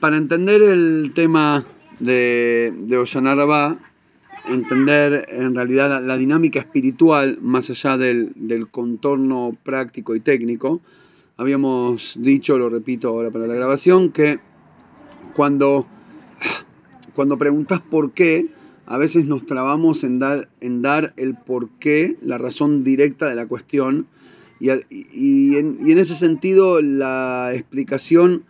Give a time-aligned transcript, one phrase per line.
[0.00, 1.64] Para entender el tema
[2.00, 3.78] de, de Oshana Rabbah,
[4.46, 10.82] entender en realidad la, la dinámica espiritual más allá del, del contorno práctico y técnico,
[11.38, 14.38] habíamos dicho, lo repito ahora para la grabación, que
[15.34, 15.86] cuando,
[17.14, 18.48] cuando preguntas por qué,
[18.84, 23.34] a veces nos trabamos en dar, en dar el por qué, la razón directa de
[23.34, 24.06] la cuestión,
[24.60, 28.44] y, y en, y en ese sentido la explicación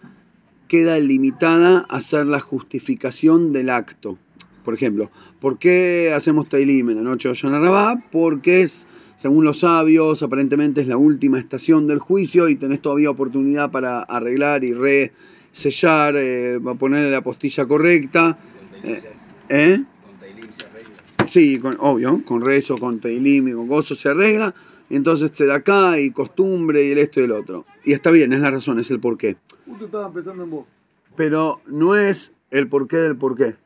[0.68, 4.18] queda limitada a ser la justificación del acto.
[4.64, 8.02] Por ejemplo, ¿por qué hacemos Teilim en la noche de Yom Rabá?
[8.10, 13.10] Porque es, según los sabios, aparentemente es la última estación del juicio y tenés todavía
[13.10, 18.38] oportunidad para arreglar y resellar, eh, ponerle la postilla correcta.
[18.82, 19.02] Eh,
[19.48, 19.84] ¿eh?
[21.26, 24.54] Sí, con, obvio, con rezo, con Teilim y con gozo se arregla.
[24.88, 27.66] Y entonces se da acá y costumbre y el esto y el otro.
[27.84, 29.36] Y está bien, es la razón, es el porqué.
[29.66, 30.66] Justo estaba pensando en vos.
[31.16, 33.56] Pero no es el porqué del porqué.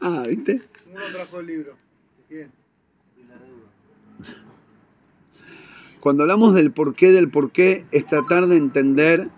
[0.00, 0.62] Ah, ¿viste?
[0.92, 1.76] Uno trajo el libro.
[2.28, 2.50] ¿Quién?
[6.00, 9.30] Cuando hablamos del porqué del porqué, es tratar de entender,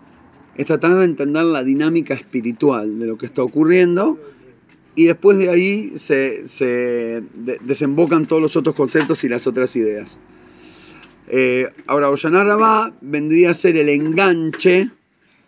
[0.55, 4.19] es tratar de entender la dinámica espiritual de lo que está ocurriendo
[4.97, 6.65] y después de ahí se, se
[7.35, 10.17] de- desembocan todos los otros conceptos y las otras ideas.
[11.27, 14.89] Eh, ahora, Rabbah vendría a ser el enganche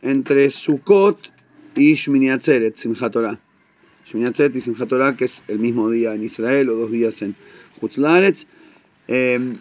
[0.04, 1.32] entre Sukkot
[1.76, 3.40] y Shmini Atzeret, Simchat Torah.
[4.06, 7.20] Shmini Atzeret y Simchat Torah, que es el mismo día en Israel o dos días
[7.24, 7.36] en
[7.80, 8.46] Chutz La'aretz.
[9.08, 9.56] Eh,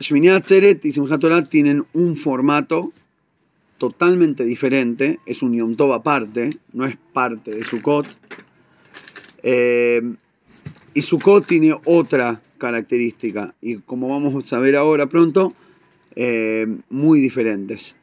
[0.00, 2.92] Shmini Atzeret y Simchat Torah tienen un formato
[3.78, 8.08] totalmente diferente, es un Yom Tov aparte, no es parte de Sukkot.
[9.42, 10.02] Eh,
[10.94, 15.54] y Sukkot tiene otra característica, y como vamos a ver ahora pronto,
[16.14, 17.96] eh, muy diferentes.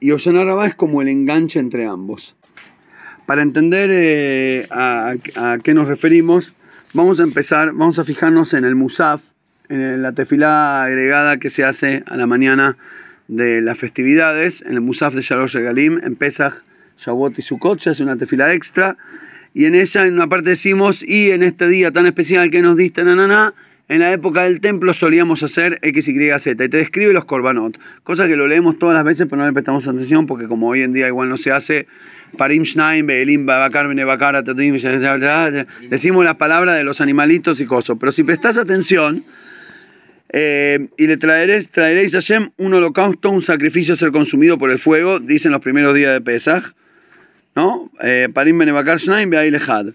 [0.00, 2.34] Y Rabbah es como el enganche entre ambos.
[3.26, 5.14] Para entender eh, a,
[5.62, 6.54] qué nos referimos,
[6.92, 9.22] vamos a empezar, vamos a fijarnos en el Musaf,
[9.68, 12.76] en la tefilá agregada que se hace a la mañana
[13.28, 16.64] de las festividades, en el Musaf de Shalosh Regalim, en Pesach,
[17.04, 18.96] Shavuot y Sukkot, se hace una tefilá extra,
[19.54, 22.76] y en ella en una parte decimos, y en este día tan especial que nos
[22.76, 23.54] diste, na,
[23.88, 27.78] en la época del templo solíamos hacer X, Y, Z, y te describe los korbanot,
[28.04, 30.82] cosa que lo leemos todas las veces, pero no le prestamos atención, porque como hoy
[30.82, 31.86] en día igual no se hace,
[32.38, 38.22] Parim Shnaim, Be'elim, Babakar, Benebakar, decimos las palabras de los animalitos y cosas, pero si
[38.22, 39.24] prestas atención,
[40.34, 44.70] eh, y le traeréis, traeréis a Hashem un holocausto, un sacrificio a ser consumido por
[44.70, 46.72] el fuego, dicen los primeros días de Pesach,
[47.54, 47.90] ¿no?
[48.02, 49.94] Eh, Parim Benebakar Shnaim, Be'ailehad.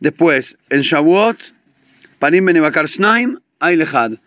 [0.00, 1.38] Después, en Shavuot,
[2.18, 4.18] Parim Benebakar Shnaim, Ailehad.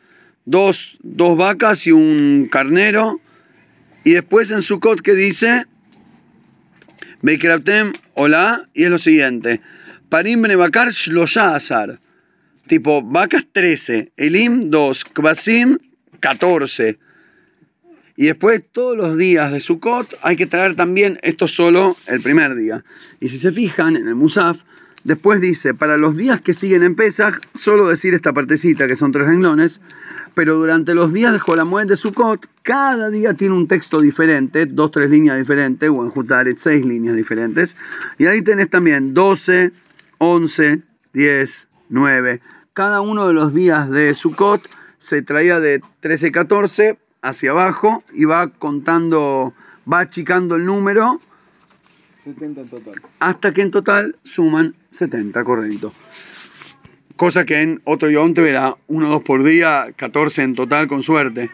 [0.46, 3.20] Dos, dos vacas y un carnero.
[4.04, 5.66] Y después en Sukkot que dice,
[7.22, 9.62] Bekraptem, hola, y es lo siguiente.
[10.10, 12.00] Parim Benebakar Shlosha Azar.
[12.68, 15.78] Tipo, vacas 13, Elim 2, Kvasim
[16.20, 17.00] 14.
[18.20, 22.56] Y después todos los días de Sukkot hay que traer también esto solo el primer
[22.56, 22.84] día.
[23.20, 24.62] Y si se fijan en el Musaf,
[25.04, 29.12] después dice, para los días que siguen en Pesach, solo decir esta partecita que son
[29.12, 29.82] tres renglones,
[30.34, 34.90] pero durante los días de Jolamuet de Sukkot, cada día tiene un texto diferente, dos,
[34.90, 37.78] tres líneas diferentes, o en Jutaret seis líneas diferentes.
[38.18, 39.74] Y ahí tenés también 12,
[40.18, 40.82] 11,
[41.14, 42.42] 10, 9.
[42.74, 44.68] Cada uno de los días de Sukkot
[44.98, 49.54] se traía de 13, 14 hacia abajo y va contando,
[49.92, 51.20] va achicando el número
[52.24, 52.94] 70 en total.
[53.20, 55.94] hasta que en total suman 70, correcto.
[57.16, 61.04] Cosa que en otro Yom te verá 1 2 por día, 14 en total con
[61.04, 61.50] suerte.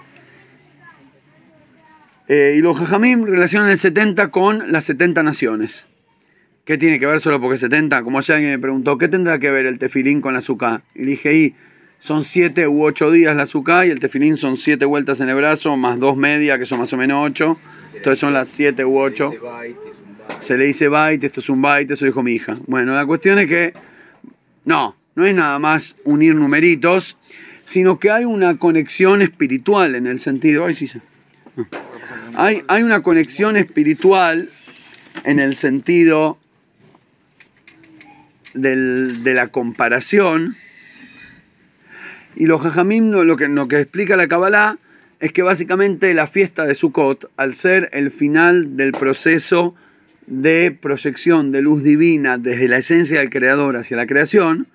[2.28, 5.86] Eh, y los Jajamim relacionan el 70 con las 70 naciones.
[6.66, 8.04] ¿Qué tiene que ver solo porque 70?
[8.04, 10.84] Como ayer alguien me preguntó, ¿qué tendrá que ver el tefilín con la azúcar?
[10.96, 11.56] Y le dije, y
[12.04, 15.36] son 7 u 8 días la azúcar y el tefilín son 7 vueltas en el
[15.36, 17.58] brazo, más 2 medias, que son más o menos 8.
[17.96, 19.32] Entonces son las 7 u 8
[20.42, 22.56] se le dice byte, esto es un byte, eso dijo mi hija.
[22.68, 23.74] Bueno, la cuestión es que
[24.66, 27.16] no, no es nada más unir numeritos,
[27.66, 30.66] sino que hay una conexión espiritual en el sentido.
[30.66, 31.00] Ay, sí, sí.
[31.56, 31.66] No.
[32.36, 34.50] Hay, hay una conexión espiritual
[35.24, 36.38] en el sentido
[38.54, 40.58] del- de la comparación.
[42.36, 44.78] Y los jajamim lo, que, lo que explica la Kabbalah
[45.20, 49.76] es que básicamente la fiesta de Sukkot, al ser el final del proceso
[50.28, 54.68] de proyección de luz divina desde la esencia del creador hacia la creación,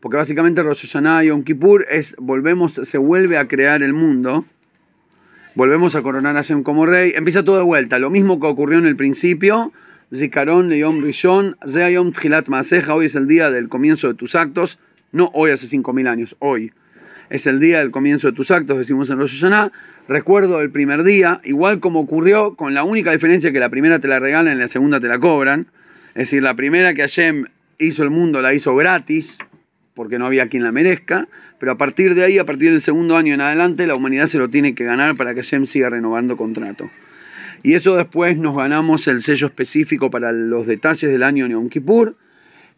[0.00, 4.44] porque básicamente Rosh Hashanah y Yom Kippur es, volvemos, se vuelve a crear el mundo,
[5.54, 8.78] volvemos a coronar a Hashem como rey, empieza todo de vuelta, lo mismo que ocurrió
[8.78, 9.72] en el principio,
[10.14, 14.78] Zikaron Yom Rishon, Zeayom Tchilat Maaseja, hoy es el día del comienzo de tus actos,
[15.12, 16.72] no hoy hace 5.000 años, hoy.
[17.30, 19.72] Es el día del comienzo de tus actos, decimos en Rosh Hashanah.
[20.08, 24.08] Recuerdo el primer día, igual como ocurrió, con la única diferencia que la primera te
[24.08, 25.68] la regalan y la segunda te la cobran.
[26.08, 27.46] Es decir, la primera que Hashem
[27.78, 29.38] hizo el mundo la hizo gratis,
[29.94, 31.28] porque no había quien la merezca,
[31.58, 34.38] pero a partir de ahí, a partir del segundo año en adelante, la humanidad se
[34.38, 36.90] lo tiene que ganar para que Hashem siga renovando contrato.
[37.62, 42.16] Y eso después nos ganamos el sello específico para los detalles del año Yom Kippur.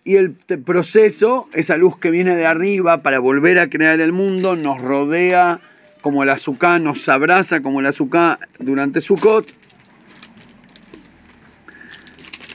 [0.07, 4.55] Y el proceso, esa luz que viene de arriba para volver a crear el mundo,
[4.55, 5.59] nos rodea
[6.01, 9.53] como el azúcar, nos abraza como el azúcar durante Sukkot.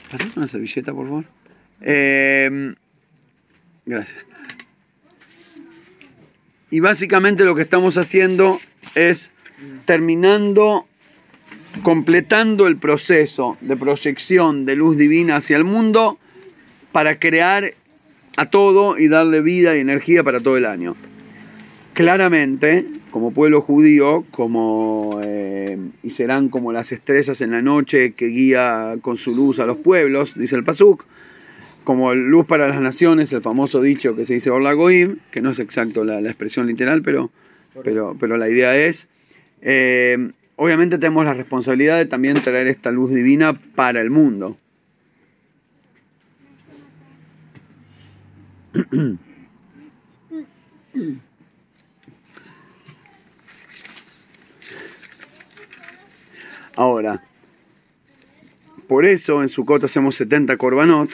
[0.10, 1.26] ¿Pasás una servilleta, por favor?
[1.82, 2.74] Eh,
[3.86, 4.26] gracias.
[6.70, 8.62] Y básicamente lo que estamos haciendo
[8.96, 9.30] es
[9.84, 10.88] terminando
[11.84, 16.18] completando el proceso de proyección de luz divina hacia el mundo
[16.92, 17.74] para crear
[18.38, 20.96] a todo y darle vida y energía para todo el año.
[21.94, 28.28] Claramente, como pueblo judío, como, eh, y serán como las estrellas en la noche que
[28.28, 31.06] guía con su luz a los pueblos, dice el Pasuk,
[31.84, 35.50] como luz para las naciones, el famoso dicho que se dice Orla Goim, que no
[35.50, 37.32] es exacto la, la expresión literal, pero,
[37.84, 39.08] pero, pero la idea es,
[39.62, 44.58] eh, obviamente tenemos la responsabilidad de también traer esta luz divina para el mundo.
[56.76, 57.24] Ahora,
[58.88, 61.10] por eso en Sukkot hacemos 70 korbanot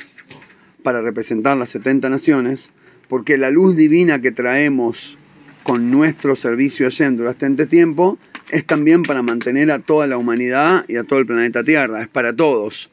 [0.83, 2.71] para representar las 70 naciones,
[3.07, 5.17] porque la luz divina que traemos
[5.63, 8.19] con nuestro servicio Hashem durante este tiempo
[8.51, 12.07] es también para mantener a toda la humanidad y a todo el planeta Tierra, es
[12.07, 12.89] para todos.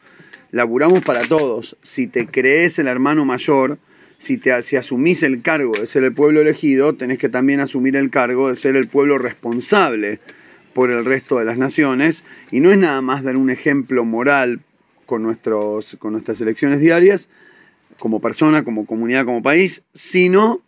[0.50, 1.76] Laburamos para todos.
[1.82, 3.78] Si te crees el hermano mayor,
[4.24, 7.94] si, te, si asumís el cargo de ser el pueblo elegido, tenés que también asumir
[7.96, 10.18] el cargo de ser el pueblo responsable
[10.72, 12.24] por el resto de las naciones.
[12.50, 14.60] Y no es nada más dar un ejemplo moral
[15.06, 17.28] con, nuestros, con nuestras elecciones diarias,
[17.98, 20.62] como persona, como comunidad, como país, sino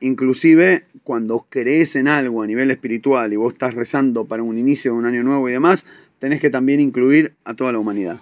[0.00, 4.92] inclusive cuando crees en algo a nivel espiritual y vos estás rezando para un inicio
[4.92, 5.86] de un año nuevo y demás,
[6.18, 8.20] tenés que también incluir a toda la humanidad.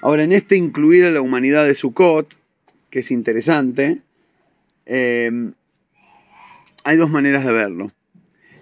[0.00, 2.34] Ahora, en este incluir a la humanidad de Sukkot,
[2.94, 4.02] que es interesante,
[4.86, 5.52] eh,
[6.84, 7.90] hay dos maneras de verlo.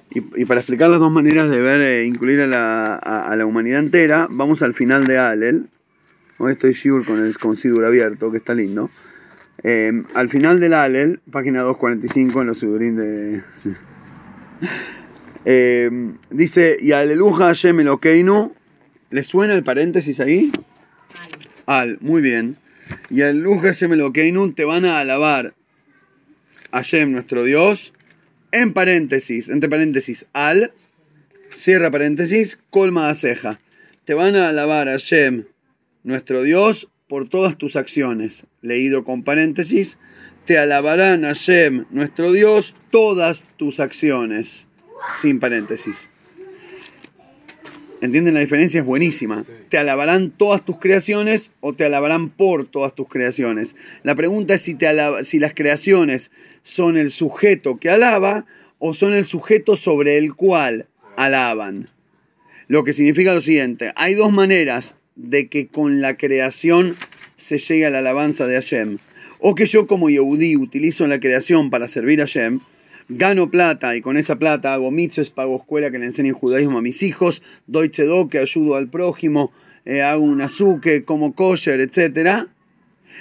[0.08, 3.80] Y, para explicar las dos maneras de ver, e incluir a la, a, la, humanidad
[3.80, 5.68] entera, vamos al final de Alel.
[6.38, 8.88] Hoy estoy sure con el con abierto, que está lindo.
[9.64, 13.42] Eh, al final del Alel, página 245 en los Sidurín de.
[15.44, 15.90] eh,
[16.30, 18.54] dice: Y Aleluja Hashem Elokeinu.
[19.10, 20.52] ¿Le suena el paréntesis ahí?
[21.66, 22.56] Al, muy bien.
[23.10, 25.54] Y Aleluja Hashem te van a alabar
[26.72, 27.92] Hashem, nuestro Dios,
[28.50, 30.72] en paréntesis, entre paréntesis, al,
[31.54, 33.60] cierra paréntesis, colma a ceja.
[34.04, 35.44] Te van a alabar Hashem,
[36.02, 38.46] nuestro Dios, por todas tus acciones.
[38.62, 39.98] Leído con paréntesis,
[40.46, 44.66] te alabarán Hashem, nuestro Dios, todas tus acciones.
[45.20, 46.08] Sin paréntesis.
[48.02, 48.80] ¿Entienden la diferencia?
[48.80, 49.44] Es buenísima.
[49.68, 53.76] Te alabarán todas tus creaciones o te alabarán por todas tus creaciones.
[54.02, 54.88] La pregunta es si, te
[55.22, 56.32] si las creaciones
[56.64, 58.44] son el sujeto que alaba
[58.80, 60.86] o son el sujeto sobre el cual
[61.16, 61.90] alaban.
[62.66, 66.96] Lo que significa lo siguiente, hay dos maneras de que con la creación
[67.36, 68.98] se llegue a la alabanza de Hashem.
[69.38, 72.58] O que yo como Yehudi utilizo la creación para servir a Hashem,
[73.16, 76.82] gano plata y con esa plata hago mitzvahs, pago escuela que le enseñe judaísmo a
[76.82, 79.52] mis hijos, doy que ayudo al prójimo,
[79.84, 82.46] eh, hago un azúcar, como kosher, etc.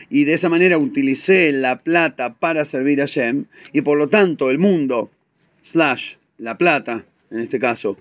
[0.10, 4.50] Y de esa manera utilicé la plata para servir a Hashem y por lo tanto
[4.50, 5.12] el mundo,
[5.62, 7.98] slash, la plata, en este caso,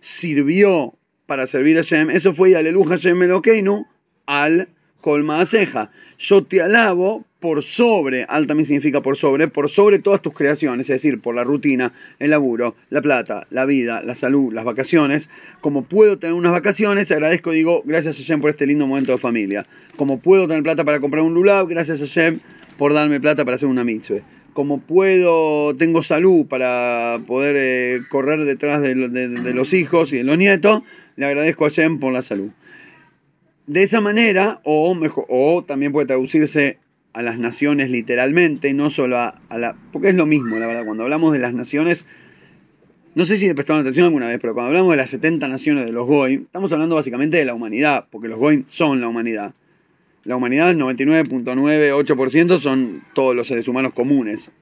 [0.00, 0.94] sirvió
[1.26, 3.86] para servir a Hashem, eso fue Aleluja Hashem Elokeinu
[4.26, 4.68] al
[5.00, 5.90] colma ceja.
[6.18, 10.90] Yo te alabo por sobre, al también significa por sobre, por sobre todas tus creaciones,
[10.90, 15.30] es decir, por la rutina, el laburo, la plata, la vida, la salud, las vacaciones.
[15.60, 19.18] Como puedo tener unas vacaciones, agradezco, digo, gracias a Hashem por este lindo momento de
[19.18, 19.66] familia.
[19.96, 22.40] Como puedo tener plata para comprar un lulav, gracias a Hashem
[22.76, 24.22] por darme plata para hacer una mitzvah
[24.58, 28.96] como puedo, tengo salud para poder eh, correr detrás de,
[29.54, 30.82] los hijos y de los nietos,
[31.14, 32.50] le agradezco a Shem por la salud.
[33.68, 36.78] De esa manera, o, mejor, o también puede traducirse
[37.18, 39.74] a las naciones literalmente, no solo a, la...
[39.90, 42.04] porque es lo mismo, la verdad, cuando hablamos de las naciones,
[43.16, 45.84] No sé si le prestaron atención alguna vez, pero cuando hablamos de las 70 naciones
[45.84, 49.52] de los Goy, estamos hablando básicamente de la humanidad, porque los Goy son la humanidad.
[50.22, 54.52] La humanidad, el 99.98% son todos los seres humanos comunes,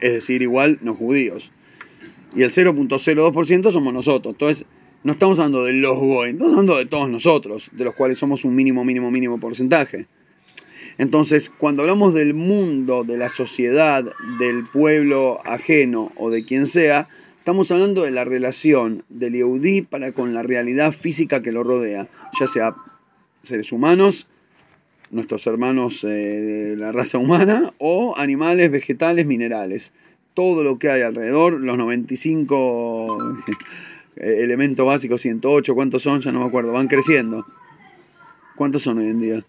[0.00, 1.52] es decir, igual los judíos.
[2.34, 4.36] Y el 0.02% somos nosotros.
[4.36, 4.64] Entonces,
[5.04, 8.46] no estamos hablando de los Goy, estamos hablando de todos nosotros, de los cuales somos
[8.46, 10.06] un mínimo, mínimo, mínimo porcentaje.
[10.98, 14.04] Entonces, cuando hablamos del mundo, de la sociedad,
[14.40, 20.10] del pueblo ajeno o de quien sea, estamos hablando de la relación del Yehudí para
[20.10, 22.08] con la realidad física que lo rodea,
[22.40, 22.74] ya sea
[23.44, 24.26] seres humanos,
[25.12, 29.92] nuestros hermanos eh, de la raza humana, o animales, vegetales, minerales.
[30.34, 33.36] Todo lo que hay alrededor, los 95
[34.16, 36.20] elementos básicos, 108, ¿cuántos son?
[36.20, 37.46] Ya no me acuerdo, van creciendo.
[38.56, 39.44] ¿Cuántos son hoy en día?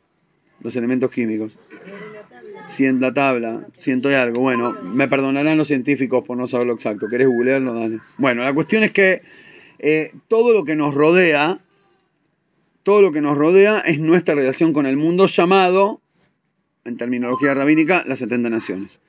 [0.61, 1.57] Los elementos químicos.
[2.67, 4.41] Cien, la tabla, ciento y algo.
[4.41, 7.07] Bueno, me perdonarán los científicos por no saber lo exacto.
[7.09, 7.73] ¿Querés googlearlo?
[7.73, 7.99] Dale.
[8.17, 9.21] Bueno, la cuestión es que
[9.79, 11.59] eh, todo lo que nos rodea,
[12.83, 16.01] todo lo que nos rodea es nuestra relación con el mundo llamado,
[16.85, 18.99] en terminología rabínica, las 70 naciones.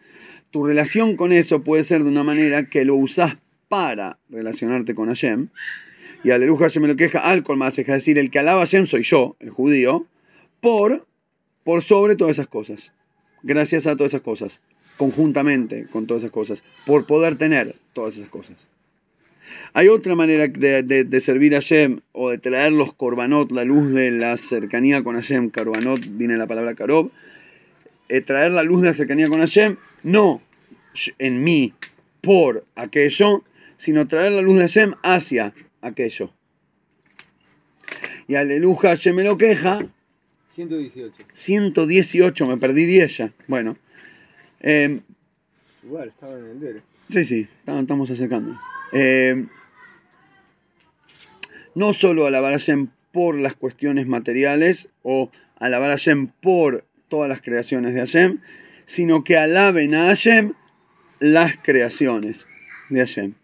[0.51, 3.37] Tu relación con eso puede ser de una manera que lo usás
[3.69, 5.49] para relacionarte con Hashem.
[6.25, 8.87] Y aleluya Hashem me lo queja al más es decir, el que alaba a Hashem
[8.87, 10.07] soy yo, el judío,
[10.61, 11.07] por,
[11.65, 12.93] por sobre todas esas cosas
[13.43, 14.61] gracias a todas esas cosas,
[14.97, 18.69] conjuntamente con todas esas cosas, por poder tener todas esas cosas.
[19.73, 24.13] Hay otra manera de, servir a Hashem o de traer los korbanot, la luz de
[24.13, 25.51] la cercanía con Hashem.
[25.51, 27.11] Korbanot viene la palabra karob.
[28.09, 30.41] Eh, traer la luz de la cercanía con Hashem, no
[31.19, 31.73] en mí
[32.21, 33.43] por aquello,
[33.77, 36.33] sino traer la luz de Hashem hacia aquello.
[38.29, 39.89] Y aleluya Hashem me lo queja
[40.69, 41.25] 118.
[41.33, 43.33] 118, me perdí 10 ya.
[43.47, 43.77] Bueno.
[44.61, 45.01] Eh,
[45.83, 46.83] Igual, estaba en el dere.
[47.09, 48.61] Sí, sí, estamos acercándonos.
[48.93, 49.47] Eh,
[51.75, 57.29] no solo alabar a Hashem por las cuestiones materiales o alabar a Hashem por todas
[57.29, 58.41] las creaciones de Hashem,
[58.85, 60.53] sino que alaben a Hashem
[61.21, 62.47] las creaciones
[62.91, 63.35] de Hashem.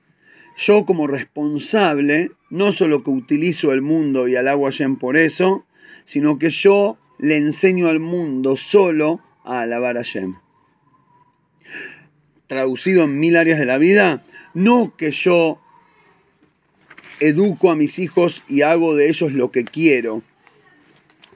[0.56, 5.66] Yo como responsable, no solo que utilizo el mundo y alabo a Hashem por eso,
[6.04, 10.34] sino que yo le enseño al mundo solo a alabar a Hashem.
[12.46, 14.22] Traducido en mil áreas de la vida,
[14.54, 15.60] no que yo
[17.20, 20.22] educo a mis hijos y hago de ellos lo que quiero,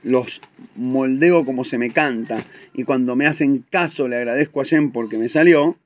[0.02, 0.40] los
[0.76, 5.18] moldeo como se me canta y cuando me hacen caso le agradezco a Hashem porque
[5.18, 5.76] me salió,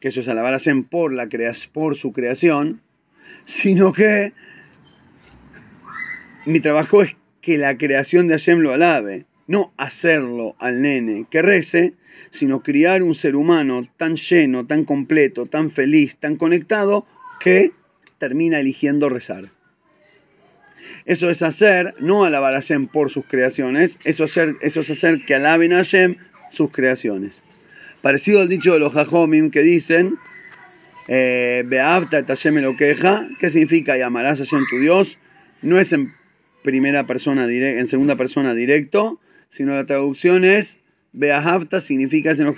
[0.00, 1.28] que eso es alabar a Hashem por, la
[1.72, 2.80] por su creación,
[3.44, 4.32] sino que
[6.46, 7.16] mi trabajo es
[7.48, 9.24] que la creación de Hashem lo alabe.
[9.46, 11.94] No hacerlo al nene que rece,
[12.28, 17.06] sino criar un ser humano tan lleno, tan completo, tan feliz, tan conectado,
[17.40, 17.72] que
[18.18, 19.48] termina eligiendo rezar.
[21.06, 25.24] Eso es hacer, no alabar a Hashem por sus creaciones, eso, hacer, eso es hacer
[25.24, 26.16] que alaben a Hashem
[26.50, 27.42] sus creaciones.
[28.02, 30.18] Parecido al dicho de los Jajomim que dicen,
[31.08, 35.16] eh, Beavta Hashem lo queja, ¿qué significa y amarás a Hashem tu Dios?
[35.62, 36.17] No es en
[36.62, 40.78] primera persona en segunda persona directo, sino la traducción es
[41.12, 42.56] Beahavta significa en los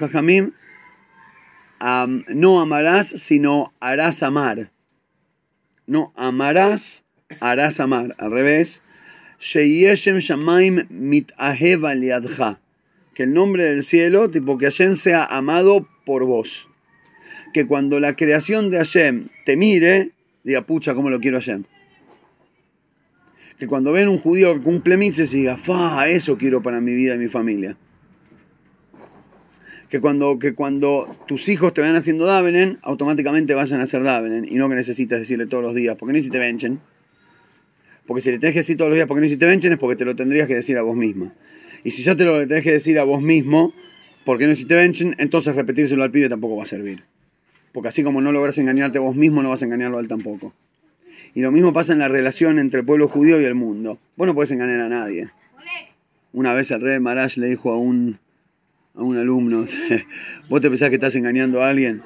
[2.29, 4.71] no amarás, sino harás amar.
[5.87, 7.05] No amarás,
[7.41, 8.15] harás amar.
[8.19, 8.83] Al revés.
[9.39, 10.87] Sheyeshem Shamaim.
[13.15, 16.69] Que el nombre del cielo, tipo que Hashem sea amado por vos.
[17.55, 20.11] Que cuando la creación de Hashem te mire,
[20.45, 21.65] diga, pucha, ¿cómo lo quiero Hashem?
[23.61, 27.15] Que cuando ven un judío que cumple mitzvahs diga, fa, eso quiero para mi vida
[27.15, 27.77] y mi familia.
[29.91, 34.47] Que cuando, que cuando tus hijos te vayan haciendo davenen, automáticamente vayan a hacer davenen
[34.51, 36.81] y no que necesitas decirle todos los días, porque no hiciste venchen.
[38.07, 39.97] Porque si le tenés que decir todos los días porque no hiciste venchen es porque
[39.97, 41.35] te lo tendrías que decir a vos misma.
[41.85, 43.75] Y si ya te lo tenés que decir a vos mismo
[44.25, 47.05] porque no hiciste venchen, entonces repetírselo al pibe tampoco va a servir.
[47.73, 50.09] Porque así como no logras engañarte a vos mismo, no vas a engañarlo a él
[50.09, 50.55] tampoco.
[51.35, 53.99] Y lo mismo pasa en la relación entre el pueblo judío y el mundo.
[54.17, 55.31] Vos no podés engañar a nadie.
[56.33, 58.19] Una vez el rey Marash le dijo a un,
[58.95, 59.67] a un alumno,
[60.49, 62.03] ¿vos te pensás que estás engañando a alguien?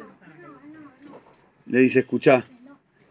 [1.66, 2.46] Le dice, escuchá,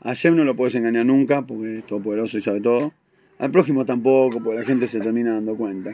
[0.02, 2.94] a Shem no lo puedes engañar nunca porque es todopoderoso y sabe todo.
[3.40, 5.92] Al prójimo tampoco, porque la gente se termina dando cuenta.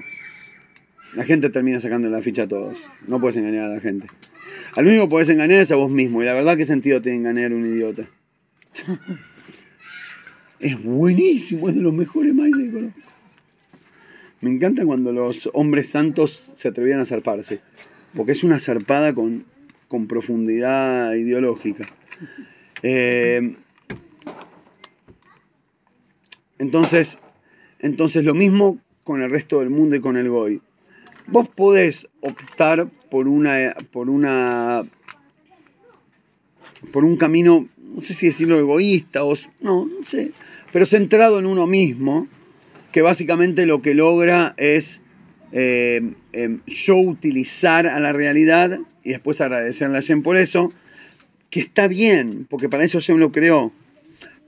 [1.15, 2.77] La gente termina sacando la ficha a todos.
[3.07, 4.07] No puedes engañar a la gente.
[4.75, 6.21] Al único que puedes engañar es a vos mismo.
[6.21, 8.07] Y la verdad, ¿qué sentido tiene engañar a un idiota?
[10.59, 12.99] Es buenísimo, es de los mejores maíces que conozco.
[14.41, 17.59] Me encanta cuando los hombres santos se atrevían a zarparse,
[18.15, 19.45] porque es una zarpada con,
[19.87, 21.87] con profundidad ideológica.
[22.83, 23.55] Eh,
[26.57, 27.19] entonces,
[27.79, 30.61] entonces, lo mismo con el resto del mundo y con el Goy.
[31.27, 34.83] Vos podés optar por una, por una,
[36.91, 40.31] por un camino, no sé si decirlo egoísta o, no, no sé,
[40.71, 42.27] pero centrado en uno mismo,
[42.91, 45.01] que básicamente lo que logra es
[45.51, 50.71] eh, eh, yo utilizar a la realidad y después agradecerle a Hashem por eso,
[51.49, 53.71] que está bien, porque para eso Hashem lo creó.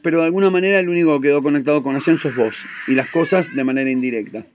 [0.04, 2.56] Pero de alguna manera el único que quedó conectado con Hashem sos vos,
[2.88, 4.46] y las cosas de manera indirecta.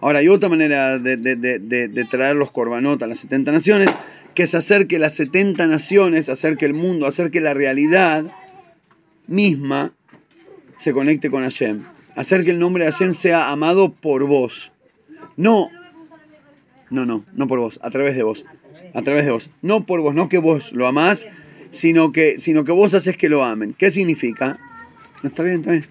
[0.00, 3.88] Ahora, hay otra manera de, traer los corbanot a las 70 naciones,
[4.34, 8.24] que es hacer que las 70 naciones, hacer que el mundo, hacer que la realidad
[9.26, 9.94] misma
[10.78, 11.84] se conecte con Hashem.
[12.16, 14.72] Hacer que el nombre de Hashem sea amado por vos.
[15.36, 15.70] No,
[16.90, 18.44] no, no, no por vos, a través de vos.
[18.92, 19.50] A través de vos.
[19.62, 21.26] No por vos, no que vos lo amás,
[21.70, 23.74] sino que, sino que vos haces que lo amen.
[23.76, 24.58] ¿Qué significa?
[25.22, 25.86] Está bien, está bien.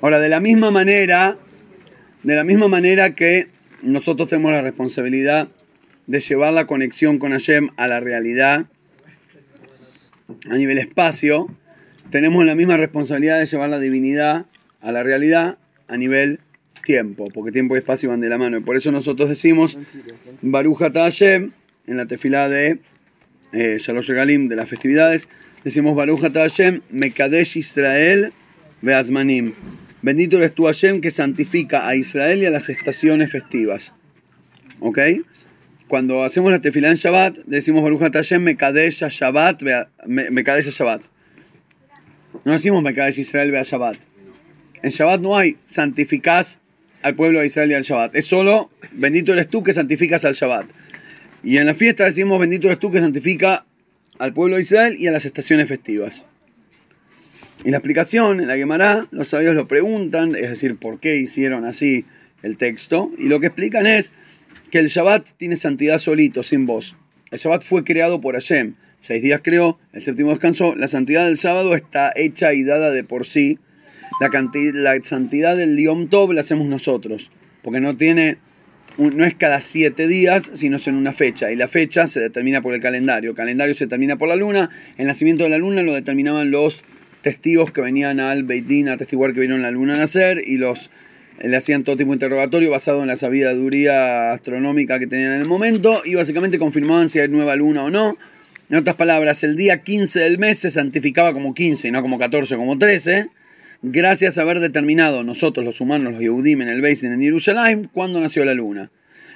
[0.00, 1.36] Ahora, de la misma manera,
[2.28, 3.48] de la misma manera que
[3.80, 5.48] nosotros tenemos la responsabilidad
[6.06, 8.66] de llevar la conexión con Hashem a la realidad
[10.50, 11.48] a nivel espacio,
[12.10, 14.44] tenemos la misma responsabilidad de llevar la divinidad
[14.82, 15.56] a la realidad
[15.86, 16.40] a nivel
[16.84, 18.58] tiempo, porque tiempo y espacio van de la mano.
[18.58, 19.78] Y por eso nosotros decimos
[20.42, 21.52] Baruch Hashem
[21.86, 22.78] en la tefilá de
[23.52, 25.28] eh, Shalosh Regalim de las festividades,
[25.64, 28.34] decimos Baruch Hashem Mekadesh Israel
[28.82, 29.54] Beazmanim.
[30.02, 33.94] Bendito eres tú Hashem que santifica a Israel y a las estaciones festivas.
[34.80, 34.98] ¿Ok?
[35.88, 39.62] cuando hacemos la tefilá en Shabbat, decimos Baruch Hashem Mekadesh Shabbat,
[40.06, 41.00] Mekadesh Shabbat.
[42.44, 43.96] No decimos Mekadesh Israel vea Shabbat.
[44.82, 46.60] En Shabbat no hay santificás
[47.02, 48.14] al pueblo de Israel y al Shabbat.
[48.14, 50.66] Es solo bendito eres tú que santificas al Shabbat.
[51.42, 53.64] Y en la fiesta decimos bendito eres tú que santifica
[54.18, 56.24] al pueblo de Israel y a las estaciones festivas.
[57.64, 61.64] Y la explicación en la Gemara, los sabios lo preguntan, es decir, por qué hicieron
[61.64, 62.04] así
[62.42, 63.10] el texto.
[63.18, 64.12] Y lo que explican es
[64.70, 66.96] que el Shabbat tiene santidad solito, sin voz.
[67.30, 68.74] El Shabbat fue creado por Hashem.
[69.00, 70.74] Seis días creó, el séptimo descansó.
[70.76, 73.58] La santidad del sábado está hecha y dada de por sí.
[74.20, 74.30] La,
[74.74, 77.30] la santidad del Yom Tov la hacemos nosotros.
[77.62, 78.38] Porque no tiene,
[78.98, 81.50] no es cada siete días, sino es en una fecha.
[81.50, 83.30] Y la fecha se determina por el calendario.
[83.30, 84.70] El calendario se determina por la luna.
[84.96, 86.82] El nacimiento de la luna lo determinaban los
[87.22, 90.90] testigos que venían al Beitín a testiguar que vieron la luna nacer y los
[91.40, 95.46] le hacían todo tipo de interrogatorio basado en la sabiduría astronómica que tenían en el
[95.46, 98.16] momento y básicamente confirmaban si hay nueva luna o no.
[98.70, 102.56] En otras palabras, el día 15 del mes se santificaba como 15, no como 14
[102.56, 103.28] como 13,
[103.82, 108.20] gracias a haber determinado nosotros los humanos, los Yehudim en el Beisin en Jerusalén, cuándo
[108.20, 108.90] nació la luna.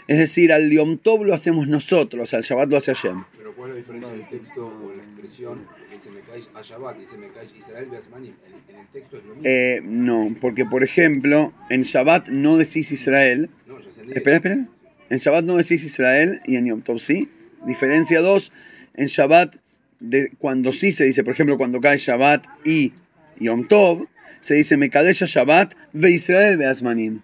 [0.08, 3.24] Es decir, al Yom Tov lo hacemos nosotros, al Shabbat lo hace Hashem.
[3.38, 5.60] Pero ¿cuál es la diferencia del texto o la expresión
[6.02, 8.34] se me cae a Shabbat y se me cae Israel Beasmanim?
[8.68, 9.42] ¿En, el texto es lo mismo?
[9.44, 13.50] Eh, no, porque por ejemplo, en Shabbat no decís Israel.
[13.66, 14.12] No, yo entendí.
[14.14, 14.68] Espera, espera.
[15.10, 17.28] En Shabbat no decís Israel y en Yom Tov sí.
[17.66, 18.50] Diferencia dos,
[18.94, 19.56] en Shabbat,
[20.00, 22.92] de, cuando sí se dice, por ejemplo, cuando cae Shabbat y
[23.38, 24.08] Yom Tov,
[24.40, 27.20] se dice Mekadesh Shabbat ve Israel Beasmanim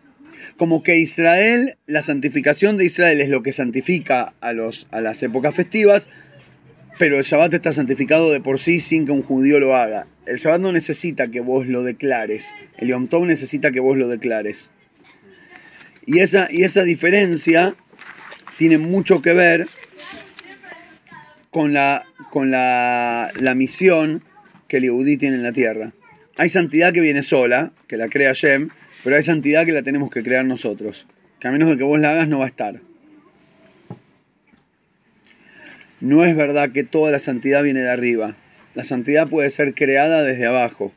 [0.57, 5.23] como que Israel, la santificación de Israel es lo que santifica a, los, a las
[5.23, 6.09] épocas festivas,
[6.99, 10.07] pero el Shabbat está santificado de por sí sin que un judío lo haga.
[10.27, 14.09] El Shabbat no necesita que vos lo declares, el Yom Tov necesita que vos lo
[14.09, 14.71] declares.
[16.07, 17.75] Y esa, y esa diferencia
[18.57, 19.69] tiene mucho que ver
[21.51, 24.25] con la, con la, la misión
[24.69, 25.93] que el Yehudí tiene en la tierra.
[26.37, 28.71] Hay santidad que viene sola, que la crea Shem,
[29.05, 31.07] pero hay santidad que la tenemos que crear nosotros.
[31.41, 32.81] Que a menos de que vos la hagas no va a estar.
[36.01, 38.37] No es verdad que toda la santidad viene de arriba.
[38.75, 40.93] La santidad puede ser creada desde abajo.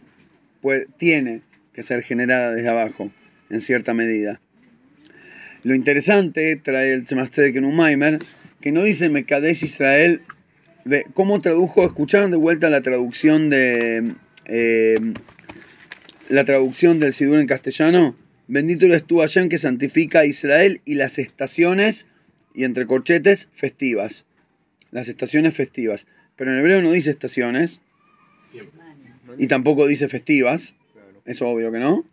[0.62, 1.42] Puede, tiene
[1.74, 3.12] que ser generada desde abajo,
[3.50, 4.40] en cierta medida.
[5.64, 8.20] Lo interesante, trae el Tzemastedek en un
[8.60, 10.22] que no dice Mekadesh Israel.
[10.86, 11.86] De, ¿Cómo tradujo?
[11.86, 14.14] ¿Escucharon de vuelta la traducción de
[14.46, 15.00] eh,
[16.30, 18.16] la traducción del Sidur en castellano,
[18.48, 22.08] bendito eres tú Hashem que santifica a Israel y las estaciones,
[22.54, 24.26] y entre corchetes, festivas.
[24.91, 26.08] Las estaciones festivas.
[26.36, 27.82] Pero en hebreo no dice estaciones,
[29.38, 30.75] y tampoco dice festivas,
[31.25, 32.06] eso obvio que no.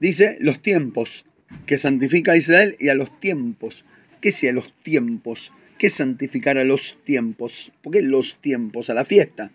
[0.00, 1.24] Dice los tiempos,
[1.66, 3.84] que santifica a Israel y a los tiempos.
[4.20, 5.52] ¿Qué sea los tiempos?
[5.78, 7.72] ¿Qué santificar a los tiempos?
[7.82, 8.90] ¿Por qué los tiempos?
[8.90, 9.50] A la fiesta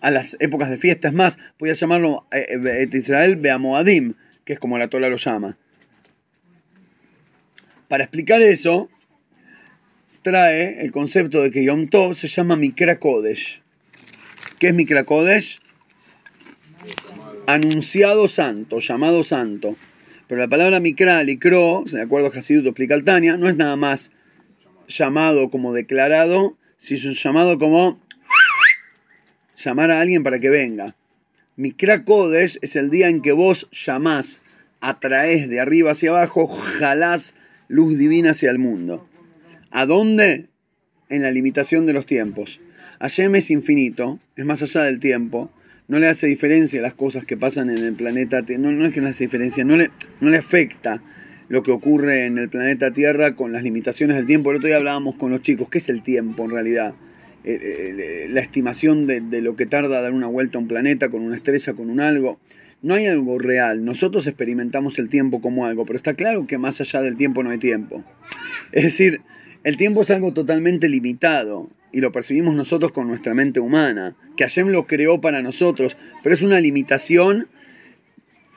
[0.00, 1.08] a las épocas de fiesta.
[1.08, 4.14] Es más, voy a llamarlo eh, eh, Israel Beamoadim,
[4.44, 5.56] que es como la Torah lo llama.
[7.88, 8.88] Para explicar eso,
[10.22, 13.62] trae el concepto de que Yom Tov se llama Mikra Kodesh.
[14.58, 15.60] ¿Qué es Mikra Kodesh?
[17.46, 19.76] Anunciado santo, llamado santo.
[20.28, 23.76] Pero la palabra Mikra, Likro, de acuerdo a Hasidut explica el Tania, no es nada
[23.76, 24.12] más
[24.86, 27.98] llamado como declarado, sino un llamado como
[29.56, 30.96] llamar a alguien para que venga.
[31.56, 34.42] Mikra Kodesh es el día en que vos llamás,
[34.80, 37.34] atraes de arriba hacia abajo, jalás
[37.68, 39.09] luz divina hacia el mundo.
[39.70, 40.46] ¿A dónde?
[41.08, 42.60] En la limitación de los tiempos.
[43.00, 45.50] Hashem es infinito, es más allá del tiempo,
[45.88, 49.00] no le hace diferencia las cosas que pasan en el planeta, no, no es que
[49.00, 51.02] no hace diferencia, no le, no le afecta
[51.48, 54.50] lo que ocurre en el planeta Tierra con las limitaciones del tiempo.
[54.50, 56.94] El otro día hablábamos con los chicos, ¿qué es el tiempo en realidad?
[57.42, 61.08] Eh, eh, la estimación de, de, lo que tarda dar una vuelta a un planeta
[61.08, 62.38] con una estrella, con un algo.
[62.82, 63.84] No hay algo real.
[63.84, 67.50] Nosotros experimentamos el tiempo como algo, pero está claro que más allá del tiempo no
[67.50, 68.04] hay tiempo.
[68.72, 69.22] Es decir,
[69.64, 74.44] el tiempo es algo totalmente limitado y lo percibimos nosotros con nuestra mente humana, que
[74.44, 77.48] Hashem lo creó para nosotros, pero es una limitación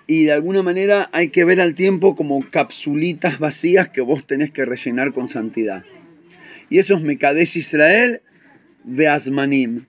[0.08, 4.52] y de alguna manera hay que ver al tiempo como capsulitas vacías que vos tenés
[4.52, 5.84] que rellenar con santidad.
[6.70, 8.22] Y eso es Mekadesh Israel
[8.84, 9.88] Veasmanim.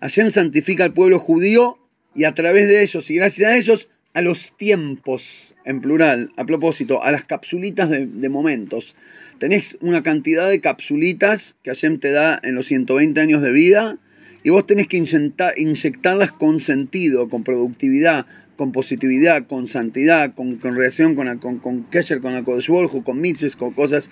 [0.00, 1.78] Hashem santifica al pueblo judío
[2.14, 6.44] y a través de ellos y gracias a ellos a los tiempos, en plural, a
[6.46, 8.94] propósito, a las capsulitas de, de momentos.
[9.38, 13.98] Tenés una cantidad de capsulitas que Hashem te da en los 120 años de vida
[14.42, 18.24] y vos tenés que inyectar, inyectarlas con sentido, con productividad,
[18.56, 23.56] con positividad, con santidad, con, con relación con, con, con Kesher, con la con mitzvahs,
[23.56, 24.08] con cosas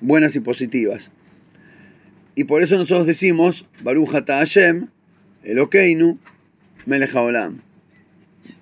[0.00, 1.12] buenas y positivas.
[2.34, 4.88] Y por eso nosotros decimos, Baruch Ata Hashem,
[5.44, 6.18] Elokeinu,
[6.84, 7.60] Melech Haolam.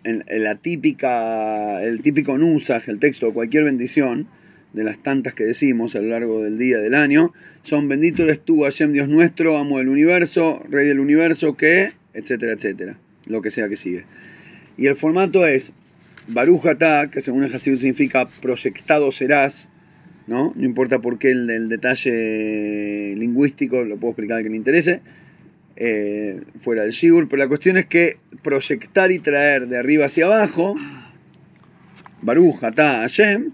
[0.05, 4.29] En, en, la típica, el típico nusaj, el texto cualquier bendición,
[4.73, 7.33] de las tantas que decimos a lo largo del día del año,
[7.63, 12.53] son bendito eres tú, Hashem Dios nuestro, amo del universo, rey del universo, que, etcétera,
[12.53, 14.05] etcétera, lo que sea que sigue.
[14.77, 15.73] Y el formato es
[16.29, 19.69] Baruch Atá, que según el Hasidut significa proyectado serás,
[20.27, 20.53] ¿no?
[20.57, 25.01] No importa por qué el, detalle lingüístico, lo puedo explicar al que le interese,
[25.77, 30.27] eh, fuera del Shibur, pero la cuestión es que proyectar y traer de arriba hacia
[30.27, 30.77] abajo,
[32.23, 33.53] Baruch Atá Hashem,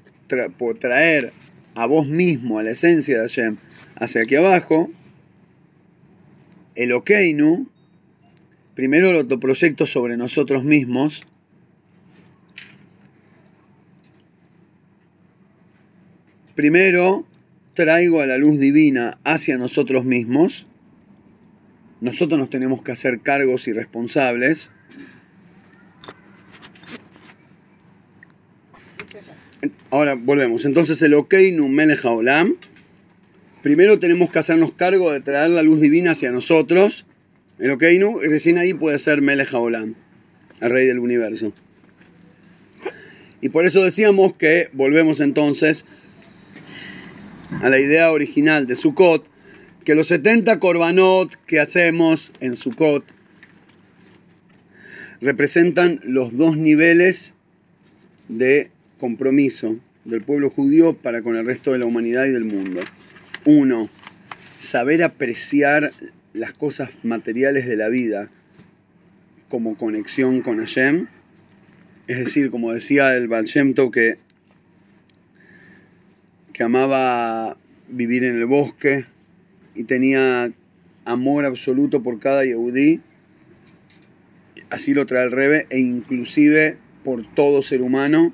[0.59, 1.33] por traer
[1.75, 3.57] a vos mismo, a la esencia de Hashem,
[3.97, 4.91] hacia aquí abajo,
[6.75, 7.69] el Okeinu,
[8.75, 11.27] primero lo autoproyecto sobre nosotros mismos,
[16.55, 17.27] primero
[17.75, 20.67] traigo a la luz divina hacia nosotros mismos,
[22.01, 24.71] nosotros nos tenemos que hacer cargos y responsables,
[29.91, 30.67] Ahora volvemos.
[30.67, 32.57] Entonces el Okeinu Melech Haolam.
[33.63, 37.07] Primero tenemos que hacernos cargo de traer la luz divina hacia nosotros.
[37.59, 39.95] El Okeinu, recién ahí puede ser Melech Haolam,
[40.61, 41.55] el rey del universo.
[43.41, 45.87] Y por eso decíamos que volvemos entonces
[47.63, 49.27] a la idea original de Sukkot,
[49.85, 53.05] que los 70 korbanot que hacemos en Sukkot
[55.23, 57.33] representan los dos niveles
[58.29, 62.81] de compromiso del pueblo judío para con el resto de la humanidad y del mundo.
[63.45, 63.91] Uno,
[64.59, 65.93] saber apreciar
[66.33, 68.31] las cosas materiales de la vida
[69.49, 71.07] como conexión con Hashem.
[72.07, 74.19] Es decir, como decía el Baal Shem Tov, que,
[76.53, 77.57] que amaba
[77.89, 79.05] vivir en el bosque
[79.75, 80.53] y tenía
[81.05, 83.01] amor absoluto por cada Yehudí.
[84.71, 88.33] Así lo trae el Rebe, e inclusive por todo ser humano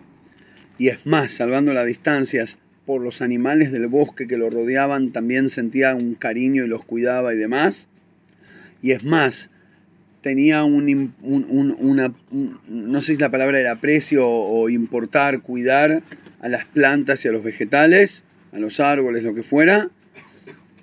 [0.79, 5.49] y es más, salvando las distancias, por los animales del bosque que lo rodeaban, también
[5.49, 7.89] sentía un cariño y los cuidaba y demás.
[8.83, 9.51] Y es más,
[10.21, 12.15] tenía un, un, una,
[12.69, 16.03] no sé si la palabra era aprecio o importar, cuidar
[16.41, 19.91] a las plantas y a los vegetales, a los árboles, lo que fuera,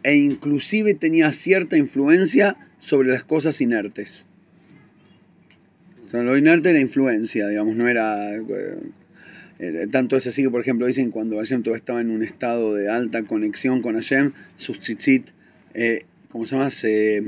[0.03, 4.25] e inclusive tenía cierta influencia sobre las cosas inertes.
[6.11, 8.31] Lo inerte era influencia, digamos, no era
[9.61, 12.73] eh, tanto es así que, por ejemplo, dicen cuando Hashem todo estaba en un estado
[12.73, 15.27] de alta conexión con Hashem, sus tzitzit,
[15.75, 16.71] eh, ¿cómo se llama?
[16.71, 17.23] Se,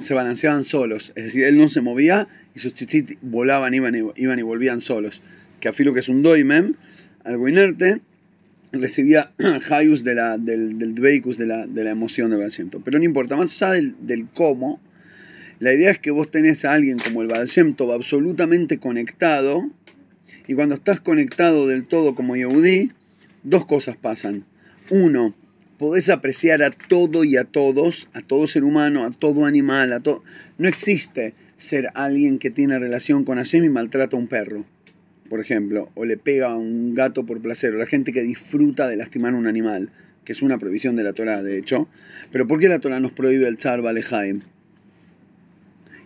[0.00, 1.14] se, balanceaban solos.
[1.16, 4.82] Es decir, él no se movía y sus tzitzit volaban, iban y, iban y volvían
[4.82, 5.22] solos.
[5.58, 6.74] Que afilo que es un doimem,
[7.24, 8.02] algo inerte,
[8.72, 9.32] recibía
[9.70, 12.68] hayus de la, del, del dveikus, de la, de la emoción de Hashem.
[12.84, 14.78] Pero no importa, más allá del, del cómo,
[15.58, 19.70] la idea es que vos tenés a alguien como el Baal Shem Tov absolutamente conectado
[20.46, 22.92] Y cuando estás conectado del todo como Yehudi,
[23.42, 24.44] dos cosas pasan.
[24.90, 25.34] Uno,
[25.78, 30.00] podés apreciar a todo y a todos, a todo ser humano, a todo animal, a
[30.00, 30.22] todo...
[30.58, 34.64] No existe ser alguien que tiene relación con Hashem y maltrata a un perro,
[35.28, 38.88] por ejemplo, o le pega a un gato por placer, o la gente que disfruta
[38.88, 39.90] de lastimar a un animal,
[40.24, 41.88] que es una prohibición de la Torah, de hecho.
[42.30, 44.42] Pero ¿por qué la Torah nos prohíbe el tzar balejaim?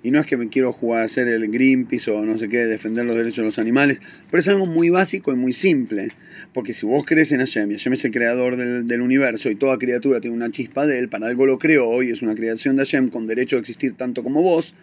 [0.03, 2.65] Y no es que me quiero jugar a hacer el Greenpeace o no sé qué,
[2.65, 6.09] defender los derechos de los animales, pero es algo muy básico y muy simple.
[6.55, 9.79] Porque si vos crees en Hashem y Hashem es el creador del, universo y toda
[9.79, 12.83] criatura tiene una chispa de él, para algo lo creó y es una creación de
[12.83, 14.75] Hashem con derecho a existir tanto como vos,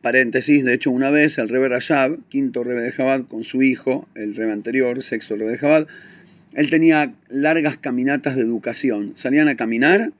[0.00, 4.08] paréntesis, de hecho una vez el Rebe Rashab, quinto Rebe de Jabad, con su hijo,
[4.14, 5.86] el Rebe anterior, sexto Rebe de Jabad,
[6.54, 9.12] él tenía largas caminatas de educación.
[9.14, 10.12] Salían a caminar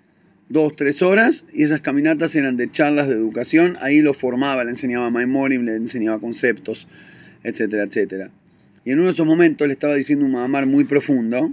[0.48, 3.76] dos, tres horas y esas caminatas eran de charlas de educación.
[3.80, 6.88] Ahí lo formaba, le enseñaba Maimorim, le enseñaba conceptos,
[7.42, 8.30] etcétera, etcétera.
[8.84, 11.52] Y en uno de esos momentos le estaba diciendo un mamar muy profundo.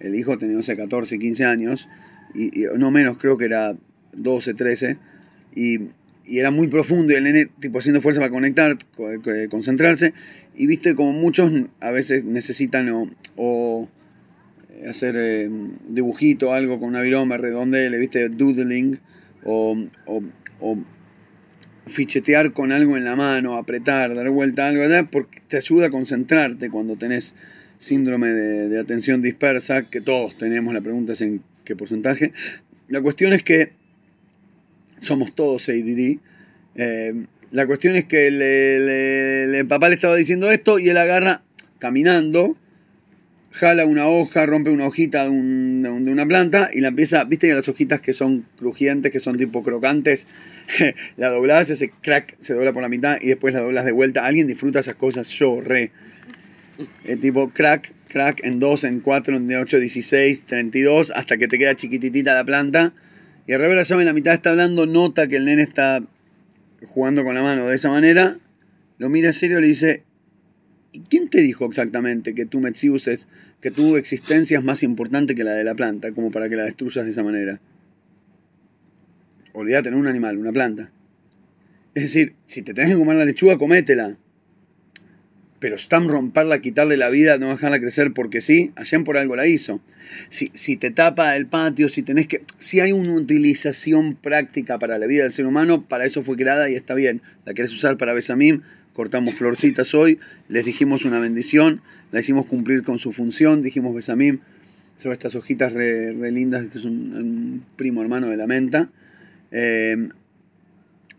[0.00, 1.88] El hijo tenía, no sé, 14, 15 años,
[2.34, 3.76] y, no menos, creo que era
[4.14, 4.98] 12, 13.
[5.54, 5.80] Y
[6.24, 8.76] y era muy profundo y el nene tipo haciendo fuerza para conectar,
[9.50, 10.14] concentrarse
[10.54, 11.50] y viste como muchos
[11.80, 12.88] a veces necesitan
[13.36, 13.88] o
[14.88, 15.50] hacer eh,
[15.88, 18.98] dibujito algo con una viroma le viste doodling
[19.44, 20.22] o, o,
[20.60, 20.78] o,
[21.86, 25.08] fichetear con algo en la mano, apretar, dar vuelta algo, ¿verdad?
[25.10, 27.34] porque te ayuda a concentrarte cuando tenés
[27.78, 32.32] síndrome de, atención dispersa, que todos tenemos, la pregunta es en qué porcentaje.
[32.88, 33.72] La cuestión es que
[35.00, 36.18] somos todos ADD.
[36.76, 41.42] Eh, la cuestión es que el papá le estaba diciendo esto y él agarra
[41.80, 42.56] caminando,
[43.52, 47.68] jala una hoja, rompe una hojita de, una planta y la empieza, viste que las
[47.68, 50.26] hojitas que son crujientes, que son tipo crocantes,
[51.16, 54.24] la doblas, ese crack se dobla por la mitad y después la doblas de vuelta.
[54.24, 55.90] Alguien disfruta esas cosas, yo re.
[57.04, 61.58] El tipo crack, crack en 2, en 4, en 8, 16, 32, hasta que te
[61.58, 62.92] queda chiquititita la planta
[63.46, 66.00] y el Rebbe en la mitad está hablando, nota que el nene está
[66.86, 68.36] jugando con la mano de esa manera,
[68.98, 70.04] lo mira serio y le dice,
[70.92, 73.28] ¿y quién te dijo exactamente que tu Metzius es,
[73.60, 76.64] que tu existencia es más importante que la de la planta, como para que la
[76.64, 77.60] destruyas de esa manera?
[79.52, 80.90] Olvídate, no un animal, una planta.
[81.94, 84.16] Es decir, si te tenés que comer la lechuga, cométela
[85.62, 89.46] pero Stam romperla, quitarle la vida, no dejarla crecer porque sí, Hashem por algo la
[89.46, 89.80] hizo.
[90.28, 92.42] Si, si te tapa el patio, si tenés que.
[92.58, 96.68] Si hay una utilización práctica para la vida del ser humano, para eso fue creada
[96.68, 97.22] y está bien.
[97.44, 102.82] La querés usar para Besamim, cortamos florcitas hoy, les dijimos una bendición, la hicimos cumplir
[102.82, 104.40] con su función, dijimos Besamim
[104.96, 108.90] sobre estas hojitas re, lindas, que es un, primo hermano de la menta.
[109.50, 110.08] Eh,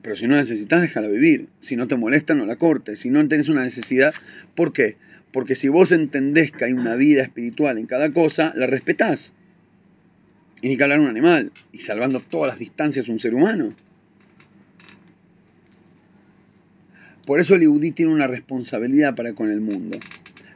[0.02, 1.48] pero si no necesitas, déjala vivir.
[1.62, 3.00] Si no te molesta, no la cortes.
[3.00, 4.14] Si no tenés una necesidad,
[4.54, 4.98] ¿por qué?
[5.32, 9.34] Porque si vos entendés que hay una vida espiritual en cada cosa, la respetás.
[10.62, 11.52] Y ni que un animal.
[11.72, 13.74] Y salvando todas las distancias un ser humano.
[17.26, 19.98] Por eso el Iudí tiene una responsabilidad para con el mundo.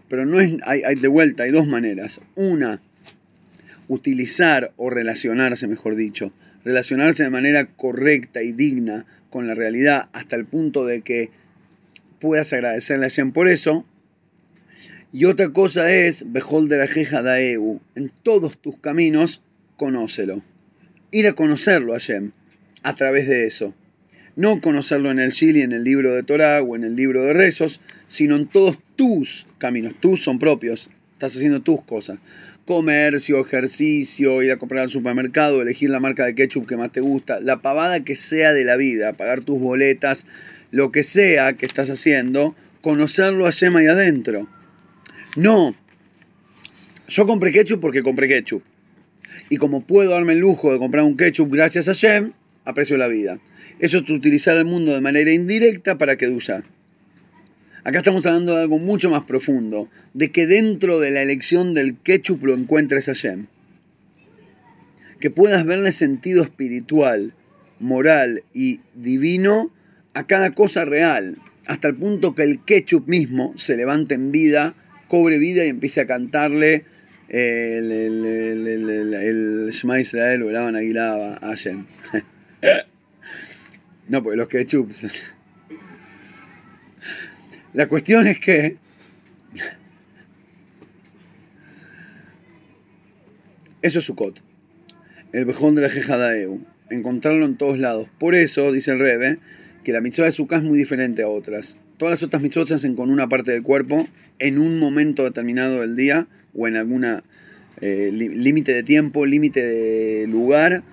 [0.10, 2.19] Pero no es, hay, hay de vuelta, hay dos maneras.
[2.36, 2.82] Una,
[3.88, 6.32] utilizar o relacionarse, mejor dicho,
[6.63, 11.30] relacionarse de manera correcta y digna con la realidad hasta el punto de que
[12.19, 13.86] puedas agradecerle a Hashem por eso.
[15.13, 19.41] Y otra cosa es, Beholder Ajeja Daeu, en todos tus caminos,
[19.77, 20.41] conócelo.
[21.12, 22.32] Ir a conocerlo a Hashem
[22.84, 23.73] a través de eso.
[24.38, 27.34] No conocerlo en el Chile, en el libro de Torah o en el libro de
[27.34, 29.93] rezos, sino en todos tus caminos.
[30.00, 30.89] Tus son propios.
[31.13, 32.19] Estás haciendo tus cosas
[32.67, 37.00] comercio, ejercicio, ir a comprar al supermercado, elegir la marca de ketchup que más te
[37.00, 40.26] gusta, la pavada que sea de la vida, pagar tus boletas,
[40.69, 44.47] lo que sea que estás haciendo, conocerlo a Yema ahí adentro.
[45.38, 45.76] No,
[47.08, 48.63] yo compré ketchup porque compré ketchup.
[49.50, 52.34] Y como puedo darme el lujo de comprar un ketchup gracias a Shem,
[52.65, 53.39] aprecio la vida.
[53.79, 56.63] Eso es utilizar el mundo de manera indirecta para que duya.
[57.83, 61.95] Acá estamos hablando de algo mucho más profundo, de que dentro de la elección del
[61.97, 63.47] ketchup lo encuentres a Yem.
[65.19, 67.33] Que puedas verle sentido espiritual,
[67.79, 69.71] moral y divino
[70.13, 74.73] a cada cosa real, hasta el punto que el ketchup mismo se levante en vida,
[75.07, 76.83] cobre vida y empiece a cantarle
[77.29, 81.85] el, el, el, Shema Israel o el Aguilaba a Yem.
[84.10, 85.06] no, porque los ketchups
[87.78, 88.78] la cuestión es que
[93.84, 94.41] eso es Sukkot.
[95.32, 96.60] El bejón de la Jejadaeu.
[96.89, 98.10] Encontrarlo en todos lados.
[98.17, 99.38] Por eso, dice el Rebe,
[99.84, 101.78] que la mitzvah de Sukkot es muy diferente a otras.
[101.98, 104.08] Todas las otras mitzvot se hacen con una parte del cuerpo
[104.39, 107.24] en un momento determinado del día o en alguna
[107.82, 110.84] eh, límite de tiempo, límite de lugar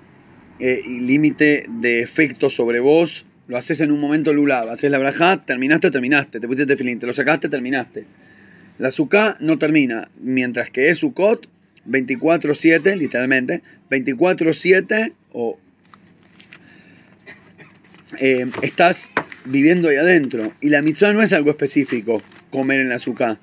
[0.59, 3.25] eh, y límite de efecto sobre vos.
[3.47, 7.07] Lo haces en un momento lulav, haces la braja, terminaste, terminaste, te pusiste tefilín, te
[7.07, 8.05] lo sacaste, terminaste.
[8.79, 11.49] La suká no termina, mientras que es Sukkot
[11.89, 15.59] 24-7, literalmente, 24-7 o
[18.19, 19.11] eh, estás
[19.45, 20.53] viviendo ahí adentro.
[20.61, 23.39] Y la mitzvah no es algo específico, comer en la suká,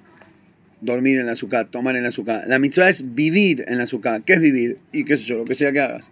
[0.81, 2.43] dormir en la suká, tomar en la suká.
[2.47, 4.21] La mitzvah es vivir en la suká.
[4.21, 4.79] ¿Qué es vivir?
[4.91, 6.09] Y qué sé yo, lo que sea que hagas.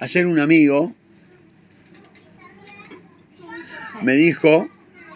[0.00, 0.94] Ayer un amigo
[4.00, 4.70] me dijo,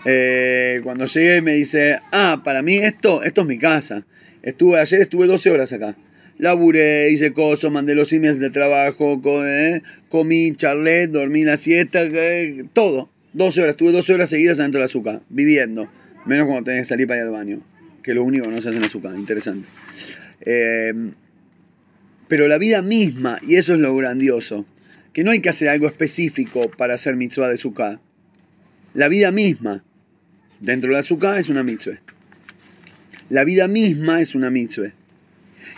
[0.05, 4.05] eh, cuando llegué me dice, ah, para mí esto, esto es mi casa.
[4.42, 5.97] Estuve, ayer estuve 12 horas acá.
[6.38, 12.64] Laburé, hice cosas, mandé los emails de trabajo, eh, comí, charlé, dormí la siesta, eh,
[12.73, 13.09] todo.
[13.35, 15.88] 12 horas, estuve 12 horas seguidas adentro de la azúcar, viviendo.
[16.27, 17.62] Menos cuando tenés que salir para ir al baño,
[18.03, 19.68] que lo único que no se hace en azúcar, interesante.
[22.27, 24.66] Pero la vida misma, y eso es lo grandioso,
[25.12, 28.01] que no hay que hacer algo específico para hacer mitzvah de sukkah.
[28.94, 29.85] La vida misma,
[30.61, 32.01] dentro de la sukkah, es una mitzvah.
[33.29, 34.92] La vida misma es una mitzvah.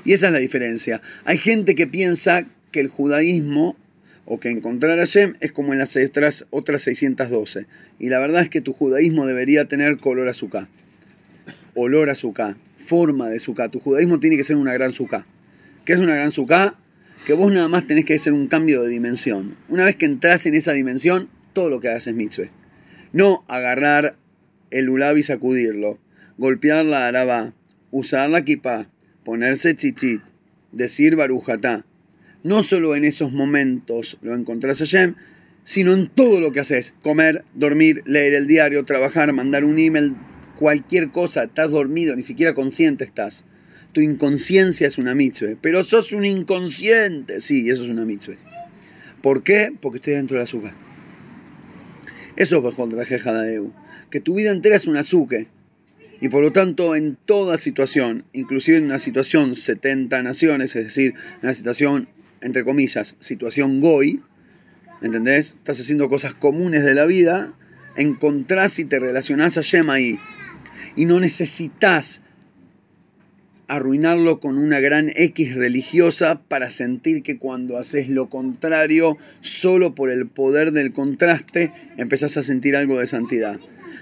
[0.05, 1.01] Y esa es la diferencia.
[1.25, 3.77] Hay gente que piensa que el judaísmo
[4.25, 7.66] o que encontrar a Shem es como en las otras, otras 612.
[7.99, 10.68] Y la verdad es que tu judaísmo debería tener color azúcar,
[11.75, 13.70] olor azúcar, forma de azúcar.
[13.70, 15.25] Tu judaísmo tiene que ser una gran azúcar.
[15.85, 16.77] ¿Qué es una gran azúcar?
[17.26, 19.56] Que vos nada más tenés que hacer un cambio de dimensión.
[19.70, 22.50] Una vez que entras en esa dimensión, todo lo que hagas es mitzvah.
[23.14, 24.16] No agarrar
[24.70, 25.98] el ulab y sacudirlo,
[26.37, 27.54] golpear la araba,
[27.90, 28.90] usar la kippah,
[29.24, 30.20] ponerse chichit,
[30.70, 31.87] decir barujatá.
[32.42, 35.14] No solo en esos momentos lo encontrás a Shem,
[35.62, 36.92] sino en todo lo que haces.
[37.02, 40.14] Comer, dormir, leer el diario, trabajar, mandar un email,
[40.58, 41.44] cualquier cosa.
[41.44, 43.46] Estás dormido, ni siquiera consciente estás.
[43.94, 45.57] Tu inconsciencia es una mitzvah.
[45.62, 47.40] Pero sos un inconsciente.
[47.40, 48.35] Sí, eso es una mitzvah.
[49.22, 49.72] ¿Por qué?
[49.80, 50.74] Porque estoy dentro del azúcar.
[52.37, 53.72] Eso es bajo Jadaeu.
[54.11, 55.46] Que tu vida entera es un azúcar.
[56.20, 61.14] Y por lo tanto, en toda situación, inclusive en una situación 70 naciones, es decir,
[61.42, 62.09] una situación,
[62.40, 64.22] entre comillas, situación goy,
[65.02, 65.50] ¿entendés?
[65.50, 67.54] Estás haciendo cosas comunes de la vida,
[67.96, 70.18] encontrás y te relacionás a Shem ahí.
[70.96, 72.22] Y no necesitas
[73.68, 80.11] arruinarlo con una gran X religiosa para sentir que cuando haces lo contrario, solo por
[80.11, 83.59] el poder del contraste, empezás a sentir algo de santidad.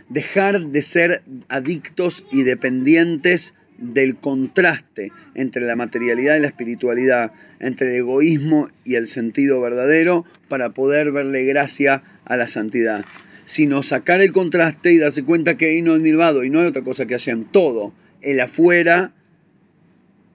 [0.09, 7.88] Dejar de ser adictos y dependientes del contraste entre la materialidad y la espiritualidad, entre
[7.90, 13.05] el egoísmo y el sentido verdadero, para poder verle gracia a la santidad.
[13.44, 16.66] Sino sacar el contraste y darse cuenta que ahí no es milvado y no hay
[16.66, 17.44] otra cosa que Hashem.
[17.44, 19.12] Todo, el afuera,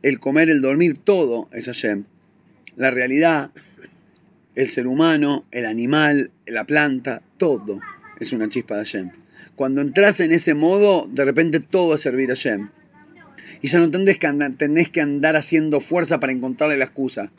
[0.02, 2.06] el comer, el dormir, todo es Hashem.
[2.76, 3.52] La realidad,
[4.56, 7.80] el ser humano, el animal, la planta, todo
[8.20, 9.12] es una chispa de Hashem.
[9.56, 12.70] Cuando entras en ese modo, de repente todo es servir a Hashem.
[13.62, 17.32] Y ya no tenés que, andar, tenés que andar haciendo fuerza para encontrarle la excusa.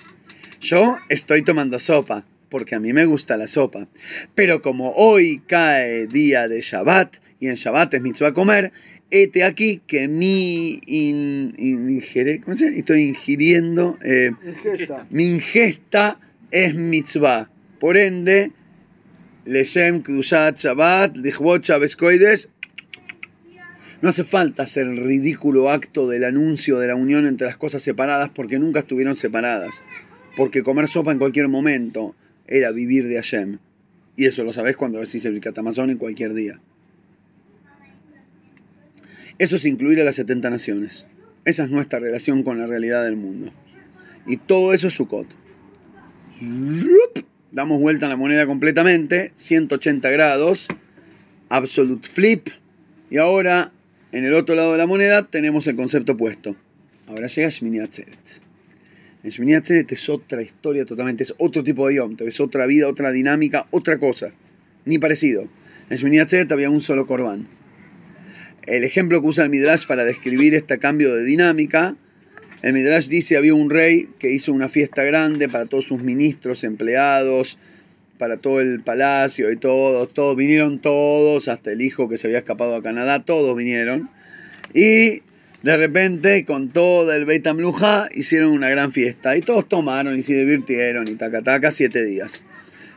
[0.60, 3.86] Yo estoy tomando sopa, porque a mí me gusta la sopa.
[4.34, 8.72] Pero como hoy cae día de Shabbat, y en Shabbat es mitzvah comer,
[9.10, 12.76] este aquí que mi in, in, ingere- ¿cómo se llama?
[12.76, 15.06] estoy ingiriendo, eh, Ingesta.
[15.10, 16.18] mi ingesta
[16.50, 17.50] es mitzvah.
[17.80, 18.52] Por ende,
[19.46, 22.48] Leshem Kdushat Shabbat, Lichbot Shabbos Koides,
[24.02, 27.82] no hace falta hacer el ridículo acto del anuncio de la unión entre las cosas
[27.82, 29.82] separadas porque nunca estuvieron separadas.
[30.36, 32.14] Porque comer sopa en cualquier momento
[32.46, 33.58] era vivir de Hashem.
[34.16, 36.60] Y eso lo sabés cuando decís el Catamazón en cualquier día.
[39.38, 41.06] Eso es incluir a las 70 naciones.
[41.44, 43.52] Esa es nuestra relación con la realidad del mundo.
[44.26, 45.28] Y todo eso es Sukkot.
[47.52, 50.66] Damos vuelta a la moneda completamente, 180 grados,
[51.48, 52.48] absolute flip.
[53.10, 53.72] Y ahora,
[54.12, 56.56] en el otro lado de la moneda, tenemos el concepto opuesto.
[57.06, 58.18] Ahora llega Shmini Atzeret.
[59.22, 62.88] En Shmini Atzeret es otra historia totalmente, es otro tipo de Yom, es otra vida,
[62.88, 64.32] otra dinámica, otra cosa.
[64.84, 65.48] Ni parecido.
[65.90, 67.57] En Shmini Atzeret había un solo corbán.
[68.68, 71.96] El ejemplo que usa el Midrash para describir este cambio de dinámica,
[72.60, 76.64] el Midrash dice había un rey que hizo una fiesta grande para todos sus ministros,
[76.64, 77.56] empleados,
[78.18, 82.40] para todo el palacio y todos, todos vinieron todos, hasta el hijo que se había
[82.40, 84.10] escapado a Canadá, todos vinieron.
[84.74, 85.22] Y
[85.62, 89.34] de repente, con todo el Beit Amluja, hicieron una gran fiesta.
[89.34, 92.42] Y todos tomaron y se divirtieron y taca taca siete días.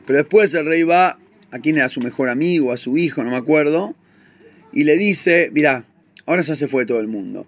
[0.06, 1.18] Pero después el rey va,
[1.50, 3.96] a quién era su mejor amigo, a su hijo, no me acuerdo,
[4.74, 5.86] y le dice, mirá,
[6.26, 7.48] ahora ya se fue todo el mundo,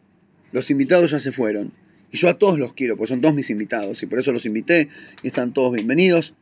[0.51, 1.71] los invitados ya se fueron,
[2.11, 4.45] y yo a todos los quiero, porque son todos mis invitados, y por eso los
[4.45, 4.89] invité,
[5.21, 6.33] y están todos bienvenidos,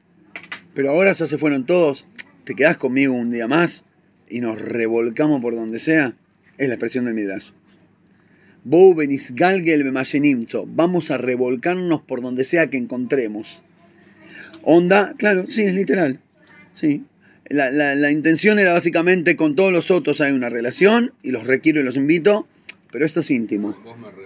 [0.74, 2.06] pero ahora ya se fueron todos,
[2.44, 3.84] ¿te quedás conmigo un día más?
[4.30, 6.16] Y nos revolcamos por donde sea,
[6.58, 7.52] es la expresión del Midrash.
[8.64, 13.64] Vamos a revolcarnos por donde sea que encontremos.
[14.62, 16.20] Onda, claro, sí, es literal.
[16.74, 17.04] Sí.
[17.54, 21.45] La, la- la intención era básicamente con todos los otros hay una relación y los
[21.45, 22.47] requiero y los invito,
[22.91, 23.70] pero esto es íntimo.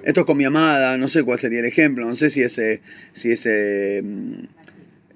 [0.03, 2.57] Esto es con mi amada, no sé cuál sería el ejemplo, no sé si es,
[2.57, 2.81] eh,
[3.13, 4.03] si es eh,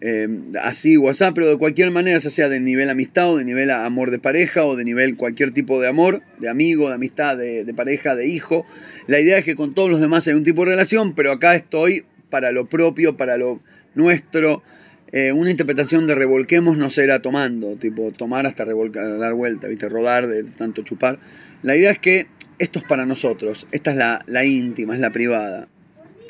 [0.02, 0.28] eh,
[0.64, 3.70] así o así, pero de cualquier manera, ya sea de nivel amistad o de nivel
[3.70, 7.66] amor de pareja o de nivel cualquier tipo de amor, de amigo, de amistad, de,
[7.66, 8.66] de pareja, de hijo.
[9.08, 11.56] La idea es que con todos los demás hay un tipo de relación, pero acá
[11.56, 13.60] estoy para lo propio, para lo
[13.96, 14.64] nuestro.
[15.12, 19.90] Eh, una interpretación de revolquemos no será tomando, tipo tomar hasta revolcar, dar vuelta, ¿viste?
[19.90, 21.20] rodar de tanto chupar.
[21.64, 22.28] La idea es que
[22.60, 25.68] esto es para nosotros, esta es la, la íntima, es la privada,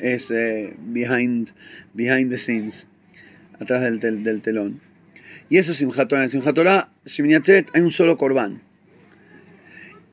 [0.00, 1.50] es eh, behind,
[1.92, 2.86] behind the scenes,
[3.58, 4.80] atrás del, del telón.
[5.50, 6.24] Y eso es Simchat Torah.
[6.24, 8.62] En hay un solo corbán.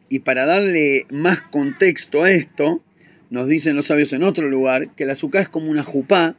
[0.09, 2.84] Y para darle más contexto a esto,
[3.30, 6.36] nos dicen los sabios en otro lugar que la azúcar es como una jupá.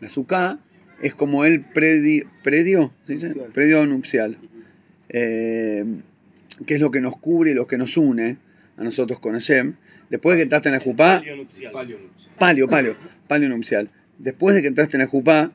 [0.00, 0.60] La azúcar
[1.02, 3.28] es como el predi- predio, ¿se dice?
[3.28, 3.52] Nupcial.
[3.52, 4.38] predio nupcial.
[5.08, 5.84] Eh,
[6.66, 8.38] que es lo que nos cubre y lo que nos une
[8.76, 9.74] a nosotros con Hashem.
[10.10, 11.72] Después de que entraste en la jupá, Palio nupcial.
[12.38, 12.96] palio, palio,
[13.28, 13.90] palio nupcial.
[14.18, 15.52] Después de que entraste en la jupá,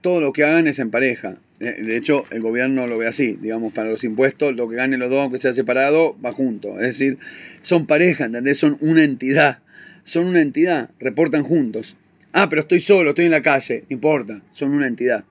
[0.00, 1.36] todo lo que hagan es en pareja.
[1.60, 5.00] Eh, De hecho, el gobierno lo ve así, digamos, para los impuestos, lo que ganen
[5.00, 6.74] los dos, aunque sea separado, va junto.
[6.80, 7.18] Es decir,
[7.62, 8.58] son pareja, ¿entendés?
[8.58, 9.58] Son una entidad.
[10.04, 11.96] Son una entidad, reportan juntos.
[12.40, 15.24] Ah, pero estoy solo, estoy en la calle, no importa, son una entidad.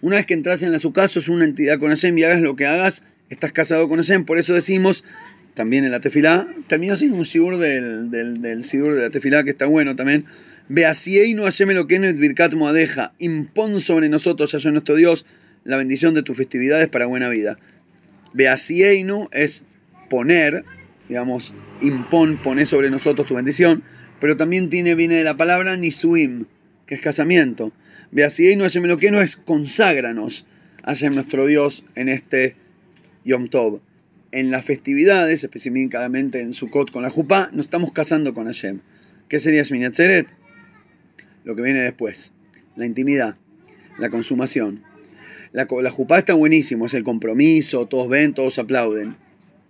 [0.00, 2.40] Una vez que entras en la su casa, sos una entidad con Hashem y hagas
[2.40, 4.24] lo que hagas, estás casado con Hashem.
[4.24, 5.04] Por eso decimos,
[5.52, 9.50] también en la tefilá, terminó siendo un sigur del, del, del de la tefilá que
[9.50, 10.24] está bueno también.
[10.70, 13.12] Beasieinu Hashem Eloquenu et birkat moadeja.
[13.18, 15.26] Impon sobre nosotros, Hashem nuestro Dios,
[15.64, 17.58] la bendición de tus festividades para buena vida.
[18.32, 19.64] Beasieinu es
[20.08, 20.64] poner,
[21.10, 21.52] digamos,
[21.82, 23.82] impon, poner sobre nosotros tu bendición,
[24.18, 26.46] pero también tiene, viene de la palabra nisuim,
[26.86, 27.72] que es casamiento.
[28.10, 30.46] Beasieinu Hashem Eloquenu es conságranos,
[30.84, 32.56] Hashem nuestro Dios, en este
[33.24, 33.80] Yom Tov.
[34.32, 38.80] En las festividades, específicamente en Sukkot con la Jupá, nos estamos casando con Hashem.
[39.28, 39.86] ¿Qué sería Shmini?
[41.44, 42.32] Lo que viene después.
[42.76, 43.36] La intimidad,
[43.98, 44.82] la consumación.
[45.52, 49.16] La, la Jupá está buenísimo, es el compromiso, todos ven, todos aplauden.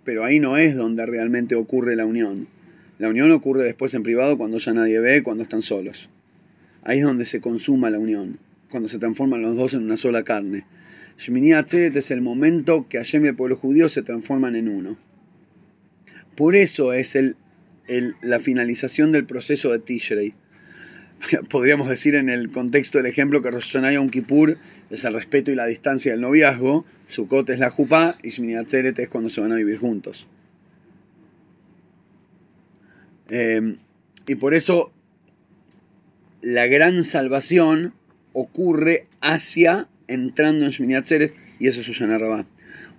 [0.03, 2.47] Pero ahí no es donde realmente ocurre la unión.
[2.97, 6.09] La unión ocurre después en privado cuando ya nadie ve, cuando están solos.
[6.85, 8.37] Ahí es donde se consuma la unión,
[8.69, 10.65] cuando se transforman los dos en una sola carne.
[11.17, 14.97] Shmini Atzeret es el momento que Hashem y el pueblo judío se transforman en uno.
[16.35, 17.37] Por eso es el,
[18.21, 20.35] la finalización del proceso de Tishrei.
[21.49, 24.59] Podríamos decir en el contexto del ejemplo que Rosh Hashanah Yom Kippur
[24.91, 28.99] es el respeto y la distancia del noviazgo, Sukkot es la Jupá y Shmini Atzeret
[28.99, 30.27] es cuando se van a vivir juntos.
[33.29, 33.77] Eh,
[34.27, 34.91] y por eso
[36.45, 37.95] la gran salvación
[38.31, 42.45] ocurre hacia entrando en Shmini Atzeret y eso es Oshana Rabá.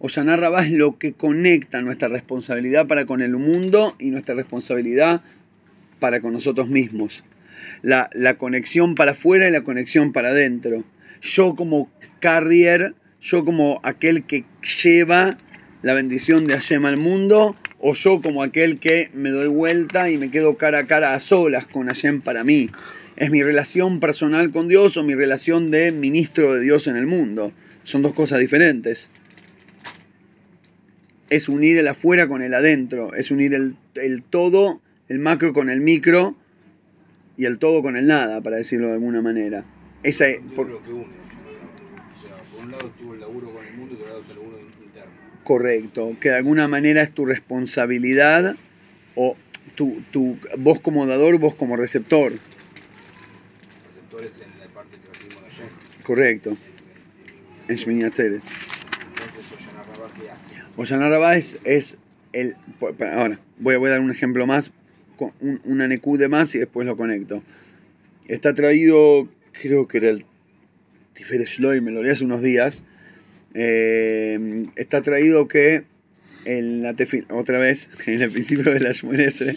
[0.01, 5.23] Oshana Rabá es lo que conecta nuestra responsabilidad para con el mundo y nuestra responsabilidad
[6.01, 7.23] para con nosotros mismos.
[7.83, 10.83] La, la conexión para afuera y la conexión para adentro.
[11.23, 11.89] Yo como
[12.19, 14.45] carrier, yo como aquel que
[14.83, 15.39] lleva
[15.83, 20.19] la bendición de Hashem al mundo, o yo como aquel que me doy vuelta y
[20.19, 22.71] me quedo cara a cara a solas con Hashem para mí.
[23.17, 27.07] Es mi relación personal con Dios o mi relación de ministro de Dios en el
[27.07, 27.53] mundo.
[27.85, 29.11] Son dos cosas diferentes.
[31.31, 35.71] Es unir el afuera con el adentro, es unir el, el todo, el macro con
[35.71, 36.37] el micro
[37.37, 39.65] y el todo con el nada, para decirlo de alguna manera.
[40.03, 41.03] Esa es, por- que une.
[41.05, 44.31] O sea, por un lado estuvo el laburo con el mundo y por otro lado
[44.31, 45.11] el laburo interno.
[45.43, 48.57] correcto, que de alguna manera es tu responsabilidad
[49.17, 49.37] o
[49.75, 52.35] tu, tu, vos como dador, vos como receptor.
[54.17, 55.67] Receptores en la parte que recibimos de ayer.
[56.03, 56.57] Correcto,
[57.69, 58.03] en Shmini.
[58.03, 58.43] Entonces,
[59.75, 60.51] Rabá, ¿qué hace?
[60.77, 61.99] Oshana Rabá es, es
[62.33, 62.57] el...
[62.81, 64.71] Ahora, voy a, voy a dar un ejemplo más,
[65.17, 67.43] con un, una NQ de más y después lo conecto.
[68.27, 70.25] Está traído, creo que era el
[71.15, 72.85] Tiferet Shloim, me lo leí hace unos días.
[73.55, 75.85] Eh, está traído que
[76.45, 76.95] en la
[77.31, 79.57] otra vez, en el principio de la Shmonesre,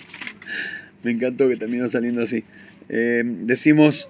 [1.03, 2.43] me encantó que terminó saliendo así.
[2.89, 4.09] Eh, decimos,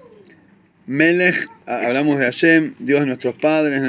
[0.90, 3.80] Melech, hablamos de Hashem, Dios de nuestros padres,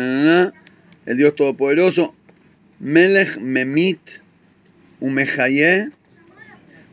[1.08, 2.14] el Dios Todopoderoso.
[2.80, 3.97] Melech Memit
[4.99, 5.89] Umehaye,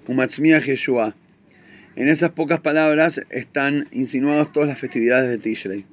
[0.07, 1.15] Umatzmiach Yeshua.
[1.95, 5.85] En esas pocas palabras están insinuadas todas las festividades de Tishrei.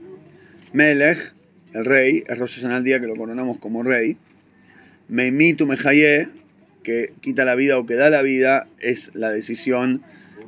[0.72, 1.34] Melech,
[1.74, 4.16] el rey, es Rosh Hashanah el día que lo coronamos como rey.
[5.10, 6.30] Meimitu Mehaye,
[6.84, 10.04] que quita la vida o que da la vida, es la decisión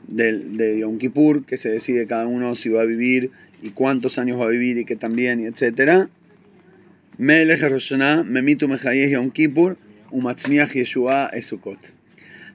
[0.07, 3.30] del, de Yom Kippur, que se decide cada uno si va a vivir
[3.61, 6.07] y cuántos años va a vivir y que también, etc.
[7.17, 9.77] Melech Rosh Hashanah, Memitu Mehaye Yom Kippur,
[10.11, 11.79] Umatzmiach Yeshua es Sukkot.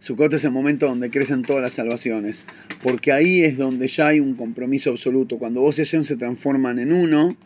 [0.01, 2.45] Sukkot es el momento donde crecen todas las salvaciones,
[2.83, 5.39] porque ahí es donde ya hay un compromiso absoluto.
[5.39, 7.37] Cuando vos y Hashem se transforman en uno,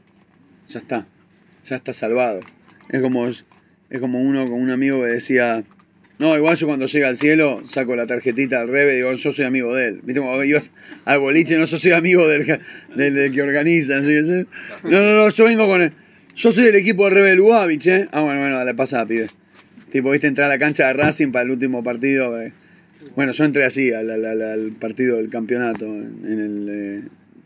[0.68, 1.06] ya está,
[1.64, 2.40] ya está salvado.
[2.88, 3.44] Es como, es
[4.00, 5.64] como uno con un amigo que decía,
[6.18, 9.32] no, igual yo cuando llega al cielo saco la tarjetita al rebe y digo, yo
[9.32, 10.00] soy amigo de él.
[10.02, 10.20] ¿Viste?
[10.20, 10.70] Como ibas
[11.04, 12.60] al boliche, no, yo soy amigo del,
[12.96, 14.02] del, del que organiza.
[14.02, 14.46] ¿sí?
[14.84, 15.92] No, no, no, yo vengo con él.
[16.34, 18.08] Yo soy del equipo de Rebe Lubavitch, ¿eh?
[18.12, 19.30] Ah, bueno, bueno, dale, pasa, pibe.
[19.90, 22.40] Tipo, viste, entrar a la cancha de Racing para el último partido.
[22.40, 22.52] eh.
[23.14, 26.68] Bueno, yo entré así al, al- al- al partido del campeonato en el...
[26.68, 27.02] eh,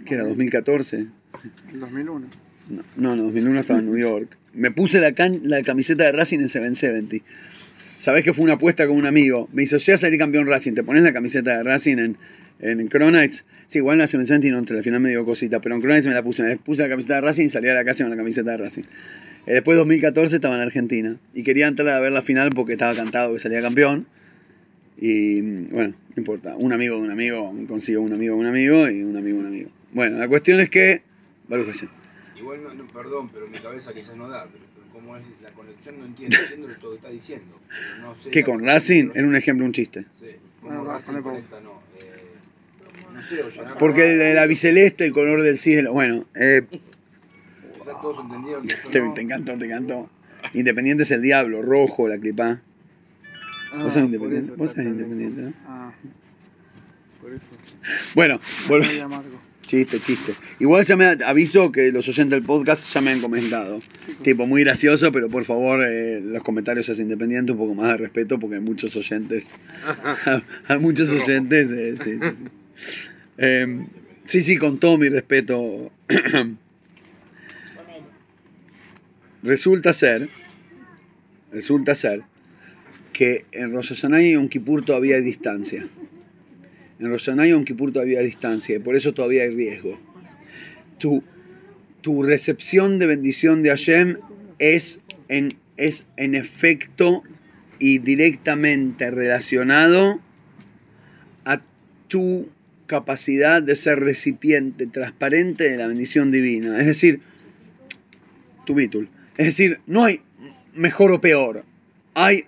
[0.07, 0.25] ¿Qué era?
[0.25, 1.07] ¿2014?
[1.73, 2.27] El 2001.
[2.71, 4.37] No, no, no, 2001 estaba en New York.
[4.55, 7.25] Me puse la, can- la camiseta de Racing en 770.
[8.01, 9.51] Sabés que fue una apuesta con un amigo.
[9.53, 12.17] Me hizo, ya salir campeón Racing, ¿te pones la camiseta de Racing en,
[12.61, 13.45] en Cronites?
[13.67, 16.07] Sí, igual en la 770 no, entre al final me dio cosita, pero en Cronites
[16.07, 16.43] me la puse.
[16.43, 18.57] Me puse la camiseta de Racing y salí a la calle con la camiseta de
[18.57, 18.85] Racing.
[19.45, 22.95] Eh, después 2014 estaba en Argentina y quería entrar a ver la final porque estaba
[22.95, 24.07] cantado que salía campeón.
[24.97, 26.57] Y bueno, no importa.
[26.57, 29.43] Un amigo de un amigo consiguió un amigo de un amigo y un amigo de
[29.43, 29.71] un amigo.
[29.93, 31.03] Bueno, la cuestión es que.
[32.35, 35.99] Igual, no, no, perdón, pero mi cabeza quizás no da, pero, como es la conexión
[35.99, 37.61] no entiendo, entiendo lo que está diciendo.
[37.69, 40.05] Pero no sé la- con Racing era un ejemplo, un chiste.
[40.19, 40.27] Sí,
[40.63, 41.81] Bueno, va, Racing conecta, no.
[41.99, 42.23] Eh,
[43.15, 45.93] no sé, Ollana- Porque el, el abiceleste, el color del cielo.
[45.93, 46.63] Bueno, eh,
[47.79, 49.15] Quizás todos entendieron que te, no.
[49.15, 50.11] te encantó, te encantó.
[50.55, 52.61] Independiente es el diablo, rojo, la clipa.
[53.73, 55.53] Ah, Vos sos independiente, vos sos independiente, ¿no?
[55.67, 55.93] Ah,
[57.21, 57.45] por eso.
[58.15, 59.39] Bueno, vol- Muy amargo.
[59.71, 60.35] Chiste, chiste.
[60.59, 63.81] Igual ya me aviso que los oyentes del podcast ya me han comentado.
[64.23, 67.97] Tipo, muy gracioso, pero por favor, eh, los comentarios es independiente, un poco más de
[67.99, 69.47] respeto, porque hay muchos oyentes.
[70.67, 72.97] hay muchos oyentes, eh, sí, sí, sí.
[73.39, 73.87] Eh,
[74.27, 75.93] sí, sí, con todo mi respeto.
[79.43, 80.29] resulta ser,
[81.53, 82.23] resulta ser
[83.13, 85.89] que en Rosh Hashanah y Yom Kippur todavía hay distancia.
[87.01, 89.99] En Rosh Hashanah y Yom todavía hay distancia y por eso todavía hay riesgo.
[90.99, 91.25] Tu,
[92.03, 94.19] tu recepción de bendición de Hashem
[94.59, 97.23] es en, es en efecto
[97.79, 100.21] y directamente relacionado
[101.47, 101.63] a
[102.09, 102.51] tu
[102.87, 106.79] capacidad de ser recipiente transparente de la bendición divina.
[106.79, 107.21] Es decir,
[108.67, 109.09] tu bitul.
[109.39, 110.21] Es decir, no hay
[110.75, 111.65] mejor o peor.
[112.15, 112.45] Hay.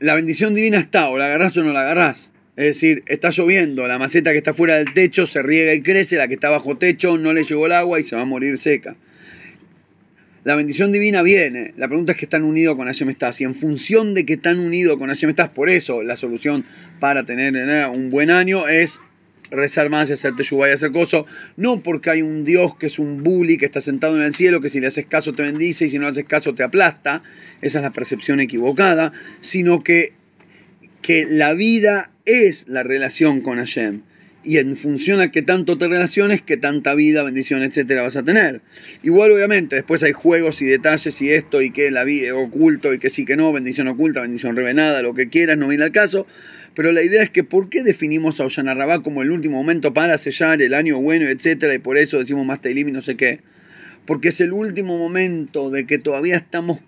[0.00, 2.32] La bendición divina está, o la agarrás o no la agarrás.
[2.56, 6.16] Es decir, está lloviendo, la maceta que está fuera del techo se riega y crece,
[6.16, 8.58] la que está bajo techo no le llegó el agua y se va a morir
[8.58, 8.96] seca.
[10.44, 11.72] La bendición divina viene.
[11.78, 13.40] La pregunta es que están unidos con Hashem Estás.
[13.40, 16.66] Y en función de que están unidos con Hashem Estás, por eso la solución
[17.00, 19.00] para tener eh, un buen año es
[19.50, 21.24] rezar más y hacerte yuba y hacer cosas.
[21.56, 24.60] No porque hay un Dios que es un bully que está sentado en el cielo,
[24.60, 27.22] que si le haces caso te bendice y si no le haces caso te aplasta.
[27.62, 29.14] Esa es la percepción equivocada.
[29.40, 30.12] Sino que,
[31.00, 34.02] que la vida es la relación con Hashem.
[34.46, 38.22] Y en función a qué tanto te relaciones, qué tanta vida, bendición, etcétera vas a
[38.22, 38.60] tener.
[39.02, 42.98] Igual, obviamente, después hay juegos y detalles y esto y que la vida oculto y
[42.98, 46.26] que sí que no, bendición oculta, bendición revenada, lo que quieras, no viene al caso.
[46.74, 50.18] Pero la idea es que ¿por qué definimos a Ollana como el último momento para
[50.18, 51.74] sellar el año bueno, etcétera?
[51.74, 53.40] Y por eso decimos más y no sé qué.
[54.04, 56.80] Porque es el último momento de que todavía estamos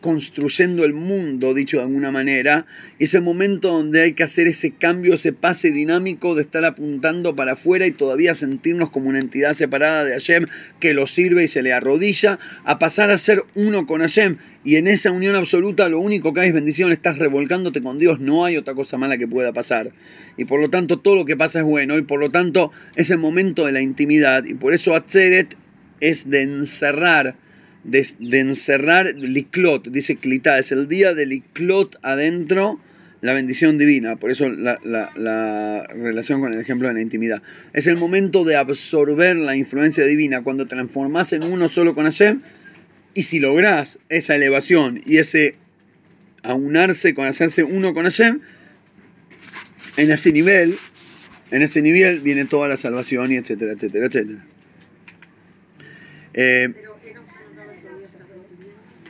[0.00, 2.66] construyendo el mundo, dicho de alguna manera,
[2.98, 7.36] es el momento donde hay que hacer ese cambio, ese pase dinámico de estar apuntando
[7.36, 10.46] para afuera y todavía sentirnos como una entidad separada de Hashem
[10.80, 14.38] que lo sirve y se le arrodilla, a pasar a ser uno con Hashem.
[14.62, 18.20] Y en esa unión absoluta lo único que hay es bendición, estás revolcándote con Dios,
[18.20, 19.92] no hay otra cosa mala que pueda pasar.
[20.36, 23.10] Y por lo tanto todo lo que pasa es bueno, y por lo tanto es
[23.10, 25.56] el momento de la intimidad, y por eso Atzeret
[26.00, 27.36] es de encerrar
[27.84, 28.06] de,
[28.40, 32.80] encerrar Liklot, dice Klitá, es el día de Liklot adentro,
[33.22, 37.42] la bendición divina, por eso la, la- la relación con el ejemplo de la intimidad.
[37.72, 42.40] Es el momento de absorber la influencia divina, cuando transformás en uno solo con Hashem,
[43.12, 45.56] y si lográs esa elevación y ese
[46.42, 48.40] aunarse con hacerse uno con Hashem,
[49.96, 50.76] en ese nivel,
[51.50, 54.44] en ese nivel viene toda la salvación y etcétera, etcétera, etcétera.
[56.32, 56.72] Eh,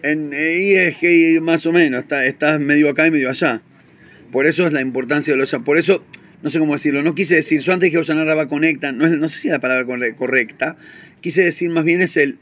[0.02, 3.62] En, eh, y es que más o menos, está, estás medio acá y medio allá.
[4.32, 5.54] Por eso es la importancia de los...
[5.64, 6.04] Por eso,
[6.42, 9.18] no sé cómo decirlo, no quise decir, yo antes dije Oshana Rabá conecta, no, es-
[9.18, 10.76] no sé si es la palabra corre- correcta,
[11.20, 12.38] quise decir más bien es el...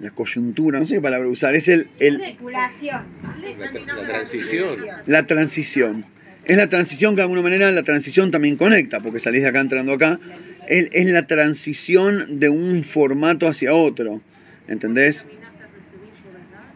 [0.00, 3.02] La coyuntura, no sé qué palabra usar, es el, el, Especulación.
[3.32, 4.76] La, la transición.
[5.06, 6.04] la transición.
[6.44, 9.58] Es la transición que de alguna manera la transición también conecta, porque salís de acá
[9.60, 10.20] entrando acá.
[10.68, 14.20] Es, es la transición de un formato hacia otro.
[14.68, 15.26] ¿Entendés?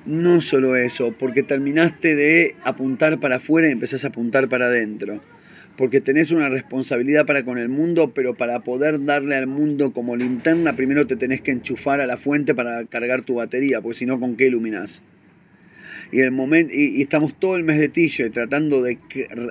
[0.04, 5.22] No solo eso, porque terminaste de apuntar para afuera y empezás a apuntar para adentro.
[5.76, 10.16] Porque tenés una responsabilidad para con el mundo, pero para poder darle al mundo como
[10.16, 14.06] linterna, primero te tenés que enchufar a la fuente para cargar tu batería, porque si
[14.06, 15.02] no, ¿con qué iluminás?
[16.10, 18.98] Y, el momento, y, estamos todo el mes de Tille tratando de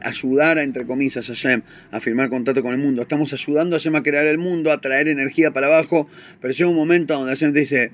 [0.04, 3.02] ayudar a, entre comillas, a Shem a firmar contacto con el mundo.
[3.02, 6.08] Estamos ayudando a Shem a crear el mundo, a traer energía para abajo,
[6.40, 7.92] pero llega un momento donde Shem te dice,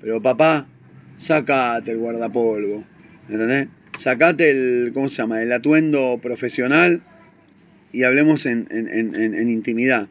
[0.00, 0.68] pero papá,
[1.18, 2.84] sacate el guardapolvo,
[3.28, 3.68] ¿entendés?
[3.98, 5.42] Sacate el, ¿cómo se llama?
[5.42, 7.02] El atuendo profesional
[7.92, 10.08] y hablemos en, en- en- en- intimidad.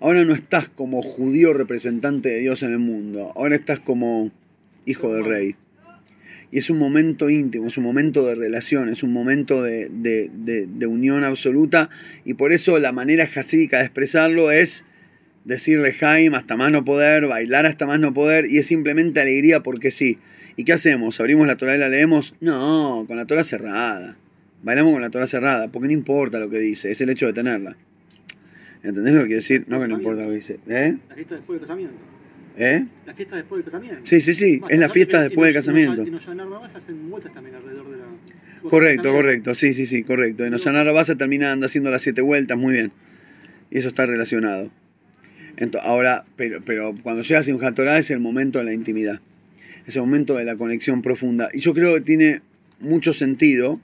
[0.00, 4.30] Ahora no estás como judío representante de Dios en el mundo, ahora estás como
[4.86, 5.56] hijo del rey.
[6.50, 10.30] Y es un momento íntimo, es un momento de relación, es un momento de, de-
[10.32, 11.90] de- de unión absoluta.
[12.24, 14.84] Y por eso la manera jasídica de expresarlo es
[15.44, 19.60] decirle Jaime hasta más no poder, bailar hasta más no poder, y es simplemente alegría
[19.64, 20.18] porque sí.
[20.56, 21.18] ¿Y qué hacemos?
[21.20, 22.34] ¿Abrimos la Torah y la leemos?
[22.40, 24.16] No, con la Torah cerrada.
[24.62, 27.32] Bailamos con la Torah cerrada, porque no importa lo que dice, es el hecho de
[27.32, 27.76] tenerla.
[28.82, 29.64] ¿Entendés lo que quiero decir?
[29.66, 30.58] No que no importa lo que dice.
[30.68, 30.96] ¿Eh?
[31.08, 31.94] La fiesta después del casamiento.
[32.56, 32.84] ¿Eh?
[33.06, 34.00] La fiesta después del casamiento.
[34.04, 36.02] Sí, sí, sí, Más, es la fiesta Y- y después del los- casamiento.
[36.02, 38.04] Y los Yanarrabás hacen vueltas también alrededor de la.
[38.70, 40.44] Correcto, correcto, sí, sí, sí, correcto.
[40.46, 42.92] En Osanara vas a terminar haciendo las siete vueltas, muy bien.
[43.70, 44.70] Y eso está relacionado.
[45.56, 49.20] Ento- ahora, pero, pero cuando llegas a Simchat Torah es el momento de la intimidad.
[49.86, 51.48] Es el momento de la conexión profunda.
[51.52, 52.40] Y yo creo que tiene
[52.80, 53.80] mucho sentido.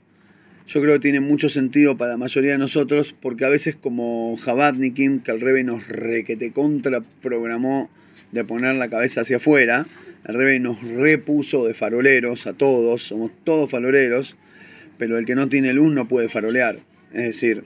[0.67, 4.37] Yo creo que tiene mucho sentido para la mayoría de nosotros, porque a veces como
[4.37, 7.89] Jabatnikim, que el Rebe nos requete contra programó
[8.31, 9.87] de poner la cabeza hacia afuera,
[10.25, 14.37] el Rebe nos repuso de faroleros a todos, somos todos faroleros,
[14.97, 16.79] pero el que no tiene luz no puede farolear.
[17.11, 17.65] Es decir,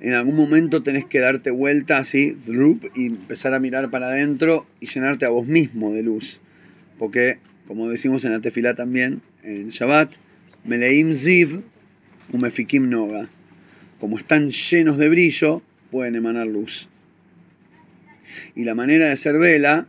[0.00, 2.36] en algún momento tenés que darte vuelta así,
[2.94, 6.40] y empezar a mirar para adentro y llenarte a vos mismo de luz.
[7.02, 10.12] Porque, como decimos en la tefilá también, en Shabbat,
[10.64, 11.62] Meleim Ziv,
[12.32, 13.28] Umefikim Noga.
[13.98, 16.88] Como están llenos de brillo, pueden emanar luz.
[18.54, 19.88] Y la manera de ser vela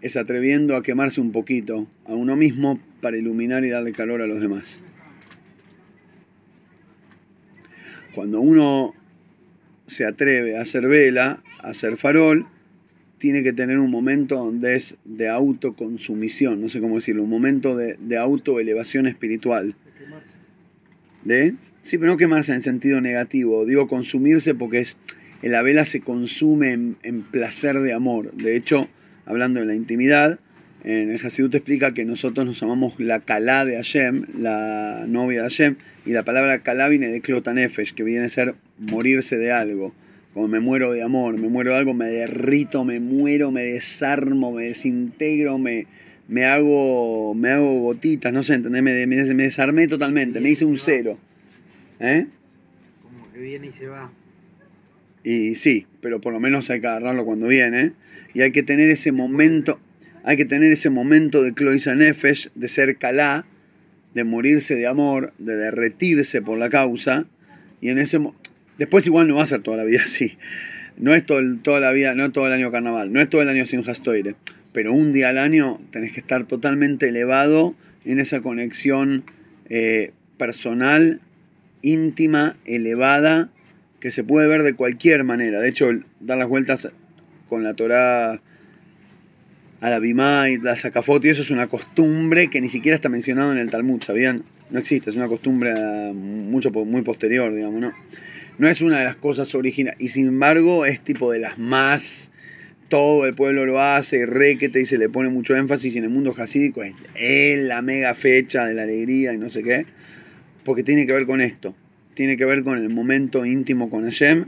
[0.00, 4.26] es atreviendo a quemarse un poquito a uno mismo para iluminar y darle calor a
[4.26, 4.80] los demás.
[8.14, 8.94] Cuando uno
[9.86, 12.46] se atreve a hacer vela, a hacer farol,
[13.18, 17.76] tiene que tener un momento donde es de autoconsumición, no sé cómo decirlo, un momento
[17.76, 19.74] de, de autoelevación espiritual.
[21.24, 21.54] ¿De?
[21.82, 24.96] Sí, pero no quemarse en sentido negativo, digo consumirse porque es,
[25.42, 28.32] la vela se consume en, en placer de amor.
[28.34, 28.88] De hecho,
[29.26, 30.38] hablando de la intimidad,
[30.84, 35.48] en el Hasidut explica que nosotros nos llamamos la Kalá de Hashem, la novia de
[35.48, 39.92] Hashem, y la palabra Kalá viene de Klotanefesh, que viene a ser morirse de algo.
[40.38, 44.52] Como me muero de amor, me muero de algo, me derrito, me muero, me desarmo,
[44.52, 45.88] me desintegro, me,
[46.28, 48.80] me, hago, me hago gotitas, no sé, ¿entendés?
[48.84, 51.18] Me, me, me desarmé totalmente, me hice un cero.
[51.98, 52.26] ¿Eh?
[53.02, 54.12] Como que viene y se va.
[55.24, 57.94] Y sí, pero por lo menos hay que agarrarlo cuando viene.
[58.32, 59.80] Y hay que tener ese momento,
[60.22, 63.44] hay que tener ese momento de Cloisa Nefesh, de ser calá,
[64.14, 67.26] de morirse de amor, de derretirse por la causa.
[67.80, 68.20] Y en ese
[68.78, 70.38] después igual no va a ser toda la vida así.
[70.96, 73.42] No es todo toda la vida, no es todo el año carnaval, no es todo
[73.42, 74.34] el año sin Hastoire.
[74.72, 77.74] Pero un día al año tenés que estar totalmente elevado
[78.04, 79.24] en esa conexión
[79.68, 81.20] eh, personal,
[81.82, 83.50] íntima, elevada,
[84.00, 85.60] que se puede ver de cualquier manera.
[85.60, 85.88] De hecho,
[86.20, 86.88] dar las vueltas
[87.48, 88.40] con la Torah
[89.80, 93.08] a la Bimá y la Sacafot, y eso es una costumbre que ni siquiera está
[93.08, 94.44] mencionado en el Talmud, ¿sabían?
[94.70, 97.92] No existe, es una costumbre ah, mucho, muy posterior, digamos, ¿no?
[98.58, 102.30] No es una de las cosas originales, y sin embargo es tipo de las más...
[102.88, 106.10] Todo el pueblo lo hace, requete y se le pone mucho énfasis y en el
[106.10, 109.84] mundo jasídico es, la mega fecha de la alegría y no sé qué,
[110.64, 111.74] porque tiene que ver con esto,
[112.14, 114.46] tiene que ver con el momento íntimo con Hashem,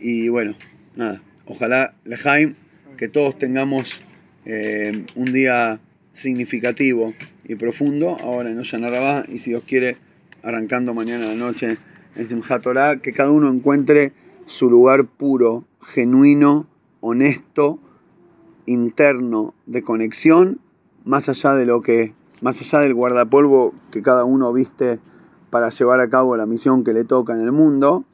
[0.00, 0.54] y bueno,
[0.96, 2.54] nada, ojalá, Lejaim,
[2.96, 4.00] que todos tengamos
[4.46, 5.78] eh, un día
[6.14, 7.12] significativo
[7.44, 9.96] y profundo ahora en Oshana Rabbah y si Dios quiere
[10.42, 11.76] arrancando mañana a la noche
[12.18, 14.12] en Simchat Torah que cada uno encuentre
[14.46, 16.66] su lugar puro, genuino,
[17.00, 17.78] honesto,
[18.66, 20.60] interno de conexión
[21.04, 24.98] más allá de lo que más allá del guardapolvo que cada uno viste
[25.50, 28.04] para llevar a cabo la misión que le toca en el mundo,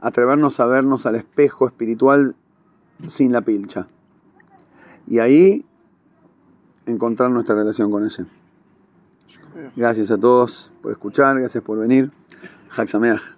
[0.00, 2.36] atrevernos a vernos al espejo espiritual
[3.06, 3.88] sin la pilcha.
[5.06, 5.64] Y ahí
[6.86, 8.26] encontrar nuestra relación con ese.
[9.74, 12.12] Gracias a todos por escuchar, gracias por venir.
[12.70, 13.36] Hak Sameach.